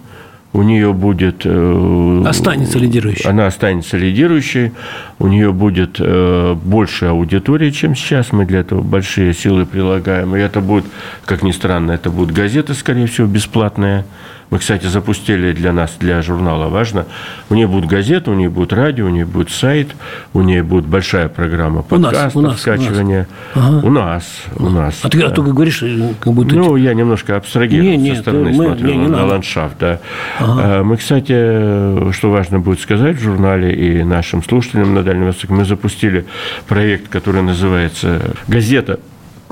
у 0.54 0.62
нее 0.62 0.92
будет... 0.94 1.42
Э, 1.44 2.22
останется 2.26 2.78
лидирующей. 2.78 3.28
Она 3.28 3.46
останется 3.46 3.98
лидирующей, 3.98 4.72
у 5.18 5.26
нее 5.26 5.52
будет 5.52 5.96
э, 5.98 6.54
больше 6.54 7.06
аудитории, 7.06 7.70
чем 7.70 7.94
сейчас. 7.96 8.32
Мы 8.32 8.46
для 8.46 8.60
этого 8.60 8.80
большие 8.80 9.34
силы 9.34 9.66
прилагаем. 9.66 10.34
И 10.36 10.38
это 10.38 10.60
будет, 10.60 10.84
как 11.26 11.42
ни 11.42 11.50
странно, 11.50 11.92
это 11.92 12.08
будет 12.08 12.32
газета, 12.32 12.72
скорее 12.72 13.06
всего, 13.06 13.26
бесплатная 13.26 14.06
мы, 14.50 14.58
кстати, 14.58 14.86
запустили 14.86 15.52
для 15.52 15.72
нас, 15.72 15.96
для 15.98 16.22
журнала 16.22 16.68
важно. 16.68 17.06
У 17.50 17.54
нее 17.54 17.66
будет 17.66 17.86
газета, 17.86 18.30
у 18.30 18.34
нее 18.34 18.50
будет 18.50 18.72
радио, 18.72 19.06
у 19.06 19.08
нее 19.08 19.26
будет 19.26 19.50
сайт, 19.50 19.88
у 20.32 20.42
нее 20.42 20.62
будет 20.62 20.86
большая 20.86 21.28
программа 21.28 21.82
подкастов, 21.82 22.36
у 22.36 22.40
нас, 22.40 22.60
скачивания. 22.60 23.26
У 23.54 23.58
нас, 23.58 23.66
ага. 23.74 23.86
у 23.86 23.90
нас. 23.90 24.24
У 24.56 24.68
нас 24.68 25.00
а, 25.02 25.08
ты, 25.08 25.20
а 25.22 25.30
ты 25.30 25.42
говоришь, 25.42 25.82
как 26.20 26.32
будто... 26.32 26.54
Ну, 26.54 26.76
я 26.76 26.94
немножко 26.94 27.36
абстрагировал 27.36 27.98
не, 27.98 28.14
со 28.14 28.22
стороны, 28.22 28.52
мы, 28.52 28.64
смотрел 28.66 28.90
не, 28.90 28.96
не 28.96 29.06
на 29.06 29.16
надо. 29.16 29.26
ландшафт. 29.26 29.76
Да. 29.78 30.00
Ага. 30.38 30.62
А, 30.64 30.82
мы, 30.82 30.96
кстати, 30.96 32.12
что 32.12 32.30
важно 32.30 32.60
будет 32.60 32.80
сказать 32.80 33.16
в 33.16 33.22
журнале 33.22 33.74
и 33.74 34.04
нашим 34.04 34.42
слушателям 34.42 34.94
на 34.94 35.02
Дальнем 35.02 35.26
Востоке, 35.26 35.52
мы 35.52 35.64
запустили 35.64 36.26
проект, 36.68 37.08
который 37.08 37.42
называется 37.42 38.20
«Газета 38.48 38.98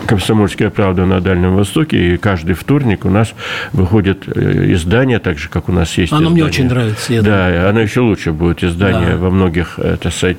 «Комсомольская 0.06 0.70
правда» 0.70 1.06
на 1.06 1.20
Дальнем 1.20 1.56
Востоке, 1.56 2.14
и 2.14 2.16
каждый 2.16 2.54
вторник 2.54 3.04
у 3.04 3.10
нас 3.10 3.34
выходит 3.72 4.24
э, 4.26 4.72
издание, 4.72 5.18
так 5.18 5.38
же, 5.38 5.48
как 5.48 5.68
у 5.68 5.72
нас 5.72 5.96
есть 5.98 6.12
Оно 6.12 6.22
издание. 6.22 6.34
мне 6.34 6.44
очень 6.44 6.68
нравится. 6.68 7.12
Я 7.12 7.22
да, 7.22 7.48
думаю. 7.48 7.68
оно 7.68 7.80
еще 7.80 8.00
лучше 8.00 8.32
будет 8.32 8.64
издание 8.64 9.12
да. 9.12 9.16
во 9.18 9.30
многих, 9.30 9.78
это 9.78 10.10
сказать, 10.10 10.38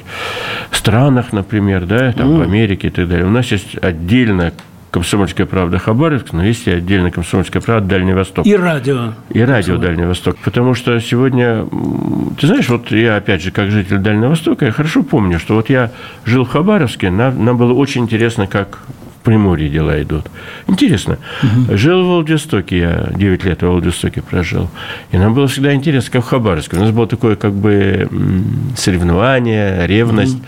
странах, 0.71 1.33
например, 1.33 1.85
да, 1.85 2.11
там 2.13 2.29
mm. 2.29 2.37
в 2.37 2.41
Америке 2.41 2.87
и 2.87 2.91
так 2.91 3.07
далее. 3.07 3.25
У 3.25 3.31
нас 3.31 3.51
есть 3.51 3.75
отдельно 3.81 4.53
«Комсомольская 4.91 5.47
правда» 5.47 5.79
Хабаровск, 5.79 6.33
но 6.33 6.45
есть 6.45 6.67
и 6.67 6.71
отдельно 6.71 7.09
«Комсомольская 7.09 7.63
правда» 7.63 7.87
Дальний 7.87 8.13
Восток. 8.13 8.45
И 8.45 8.55
радио. 8.55 9.13
И 9.31 9.41
радио 9.41 9.77
Дальний 9.77 10.05
Восток. 10.05 10.37
Потому 10.43 10.75
что 10.75 10.99
сегодня, 10.99 11.65
ты 12.39 12.45
знаешь, 12.45 12.69
вот 12.69 12.91
я, 12.91 13.15
опять 13.15 13.41
же, 13.41 13.49
как 13.49 13.71
житель 13.71 13.97
Дальнего 13.97 14.29
Востока, 14.29 14.65
я 14.65 14.71
хорошо 14.71 15.01
помню, 15.01 15.39
что 15.39 15.55
вот 15.55 15.69
я 15.69 15.89
жил 16.25 16.45
в 16.45 16.49
Хабаровске, 16.49 17.09
нам, 17.09 17.43
нам 17.43 17.57
было 17.57 17.73
очень 17.73 18.03
интересно, 18.03 18.45
как 18.45 18.83
Приморье 19.23 19.69
дела 19.69 20.01
идут. 20.01 20.25
Интересно. 20.67 21.17
Угу. 21.41 21.77
Жил 21.77 22.03
в 22.03 22.07
Владивостоке, 22.07 22.77
я 22.77 23.09
9 23.15 23.43
лет 23.45 23.61
в 23.61 23.67
Владивостоке 23.67 24.21
прожил. 24.21 24.69
И 25.11 25.17
нам 25.17 25.33
было 25.33 25.47
всегда 25.47 25.73
интересно, 25.73 26.11
как 26.11 26.25
в 26.25 26.27
Хабаровске. 26.27 26.77
У 26.77 26.79
нас 26.79 26.91
было 26.91 27.07
такое 27.07 27.35
как 27.35 27.53
бы 27.53 28.07
соревнование, 28.75 29.87
ревность. 29.87 30.35
Угу 30.35 30.45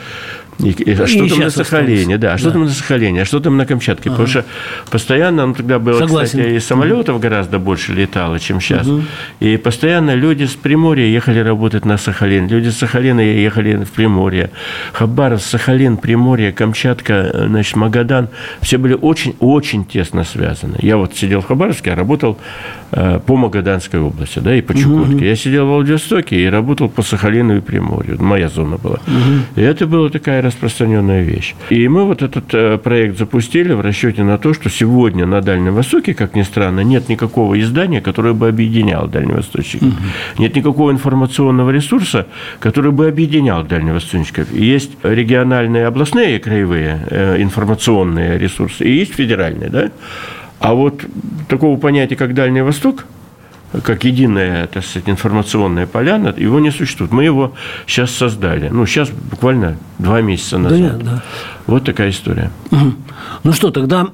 и, 0.59 0.69
и, 0.69 0.93
а 0.93 1.07
что 1.07 1.27
там 1.27 1.39
на 1.39 1.49
Сахалине, 1.49 2.17
да, 2.17 2.33
а 2.33 2.37
что 2.37 2.47
да. 2.47 2.53
там 2.53 2.63
на 2.65 2.69
Сахалине, 2.69 3.21
а 3.21 3.25
что 3.25 3.39
там 3.39 3.57
на 3.57 3.65
Камчатке, 3.65 4.09
ага. 4.09 4.11
потому 4.11 4.27
что 4.27 4.45
постоянно, 4.89 5.45
ну, 5.45 5.53
тогда 5.53 5.79
было, 5.79 5.99
Согласен. 5.99 6.39
кстати, 6.39 6.55
и 6.55 6.59
самолетов 6.59 7.15
угу. 7.15 7.23
гораздо 7.23 7.59
больше 7.59 7.93
летало, 7.93 8.39
чем 8.39 8.61
сейчас, 8.61 8.87
угу. 8.87 9.03
и 9.39 9.57
постоянно 9.57 10.15
люди 10.15 10.45
с 10.45 10.55
Приморья 10.55 11.05
ехали 11.05 11.39
работать 11.39 11.85
на 11.85 11.97
Сахалин, 11.97 12.47
люди 12.47 12.69
с 12.69 12.77
Сахалина 12.77 13.19
ехали 13.19 13.83
в 13.83 13.91
Приморье, 13.91 14.51
Хабаровск, 14.93 15.45
Сахалин, 15.45 15.97
Приморье, 15.97 16.51
Камчатка, 16.51 17.47
значит, 17.47 17.75
Магадан, 17.75 18.29
все 18.61 18.77
были 18.77 18.93
очень-очень 18.93 19.85
тесно 19.85 20.23
связаны. 20.23 20.77
Я 20.81 20.97
вот 20.97 21.15
сидел 21.15 21.41
в 21.41 21.47
Хабаровске, 21.47 21.91
а 21.91 21.95
работал 21.95 22.37
э, 22.91 23.19
по 23.25 23.35
Магаданской 23.35 23.99
области, 23.99 24.39
да, 24.39 24.55
и 24.55 24.61
по 24.61 24.73
Чукотке. 24.73 25.15
Угу. 25.15 25.23
Я 25.23 25.35
сидел 25.35 25.65
в 25.65 25.69
Владивостоке 25.69 26.37
и 26.37 26.45
работал 26.45 26.89
по 26.89 27.01
Сахалину 27.01 27.57
и 27.57 27.59
Приморью, 27.59 28.21
моя 28.21 28.47
зона 28.47 28.77
была. 28.77 28.99
Угу. 29.07 29.61
И 29.61 29.61
это 29.61 29.85
была 29.85 30.09
такая 30.09 30.41
распространенная 30.45 31.21
вещь. 31.21 31.55
И 31.69 31.87
мы 31.87 32.05
вот 32.05 32.21
этот 32.21 32.53
э, 32.53 32.77
проект 32.77 33.17
запустили 33.17 33.73
в 33.73 33.81
расчете 33.81 34.23
на 34.23 34.37
то, 34.37 34.53
что 34.53 34.69
сегодня 34.69 35.25
на 35.25 35.41
Дальнем 35.41 35.73
Востоке, 35.73 36.13
как 36.13 36.35
ни 36.35 36.43
странно, 36.43 36.81
нет 36.81 37.09
никакого 37.09 37.59
издания, 37.59 38.01
которое 38.01 38.33
бы 38.33 38.47
объединяло 38.47 39.07
дальневосточников. 39.07 39.89
Угу. 39.89 39.97
Нет 40.39 40.55
никакого 40.55 40.91
информационного 40.91 41.71
ресурса, 41.71 42.27
который 42.59 42.91
бы 42.91 43.07
объединял 43.07 43.63
дальневосточников. 43.63 44.53
Есть 44.53 44.91
региональные, 45.03 45.87
областные, 45.87 46.39
краевые 46.39 46.99
э, 47.09 47.41
информационные 47.41 48.37
ресурсы, 48.37 48.85
и 48.85 48.91
есть 48.91 49.15
федеральные, 49.15 49.69
да? 49.69 49.91
А 50.59 50.73
вот 50.73 51.05
такого 51.47 51.77
понятия, 51.77 52.15
как 52.15 52.33
Дальний 52.33 52.61
Восток, 52.61 53.05
как 53.83 54.03
единая, 54.03 54.67
так 54.67 54.85
сказать, 54.85 55.09
информационная 55.09 55.87
поляна, 55.87 56.33
его 56.37 56.59
не 56.59 56.71
существует. 56.71 57.11
Мы 57.11 57.23
его 57.23 57.53
сейчас 57.87 58.11
создали. 58.11 58.69
Ну, 58.69 58.85
сейчас 58.85 59.09
буквально 59.09 59.77
два 59.99 60.21
месяца 60.21 60.57
назад. 60.57 60.99
Да, 60.99 61.11
да. 61.11 61.23
Вот 61.67 61.83
такая 61.83 62.09
история. 62.09 62.51
Угу. 62.71 62.93
Ну 63.43 63.53
что, 63.53 63.71
тогда 63.71 64.07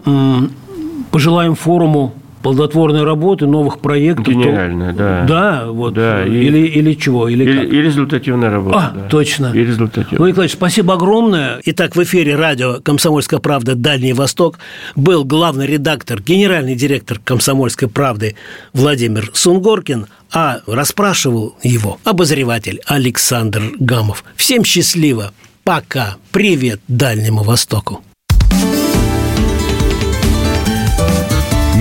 пожелаем 1.11 1.55
форуму 1.55 2.13
плодотворной 2.41 3.03
работы, 3.03 3.45
новых 3.45 3.79
проектов. 3.79 4.27
Гениально, 4.27 4.93
то... 4.93 4.97
да. 4.97 5.25
Да, 5.27 5.71
вот. 5.71 5.93
Да, 5.93 6.25
и... 6.25 6.31
или, 6.31 6.67
или 6.67 6.93
чего? 6.93 7.27
Или, 7.27 7.43
или, 7.43 7.65
и 7.65 7.81
результативная 7.81 8.49
работа. 8.49 8.77
А, 8.77 8.91
да. 8.91 9.07
точно. 9.07 9.51
И 9.53 9.59
результативная. 9.59 10.19
Ну, 10.19 10.27
Николаевич, 10.27 10.55
спасибо 10.55 10.93
огромное. 10.95 11.61
Итак, 11.65 11.95
в 11.95 12.03
эфире 12.03 12.35
радио 12.35 12.79
«Комсомольская 12.83 13.39
правда. 13.39 13.75
Дальний 13.75 14.13
Восток» 14.13 14.59
был 14.95 15.23
главный 15.23 15.67
редактор, 15.67 16.21
генеральный 16.21 16.75
директор 16.75 17.19
«Комсомольской 17.23 17.87
правды» 17.87 18.35
Владимир 18.73 19.29
Сунгоркин, 19.33 20.07
а 20.33 20.59
расспрашивал 20.67 21.55
его 21.63 21.99
обозреватель 22.03 22.81
Александр 22.85 23.63
Гамов. 23.79 24.23
Всем 24.35 24.63
счастливо. 24.63 25.31
Пока. 25.63 26.15
Привет 26.31 26.81
Дальнему 26.87 27.43
Востоку. 27.43 28.03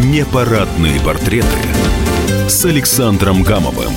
Непарадные 0.03 0.99
портреты 1.01 1.47
с 2.49 2.65
Александром 2.65 3.43
Гамовым. 3.43 3.93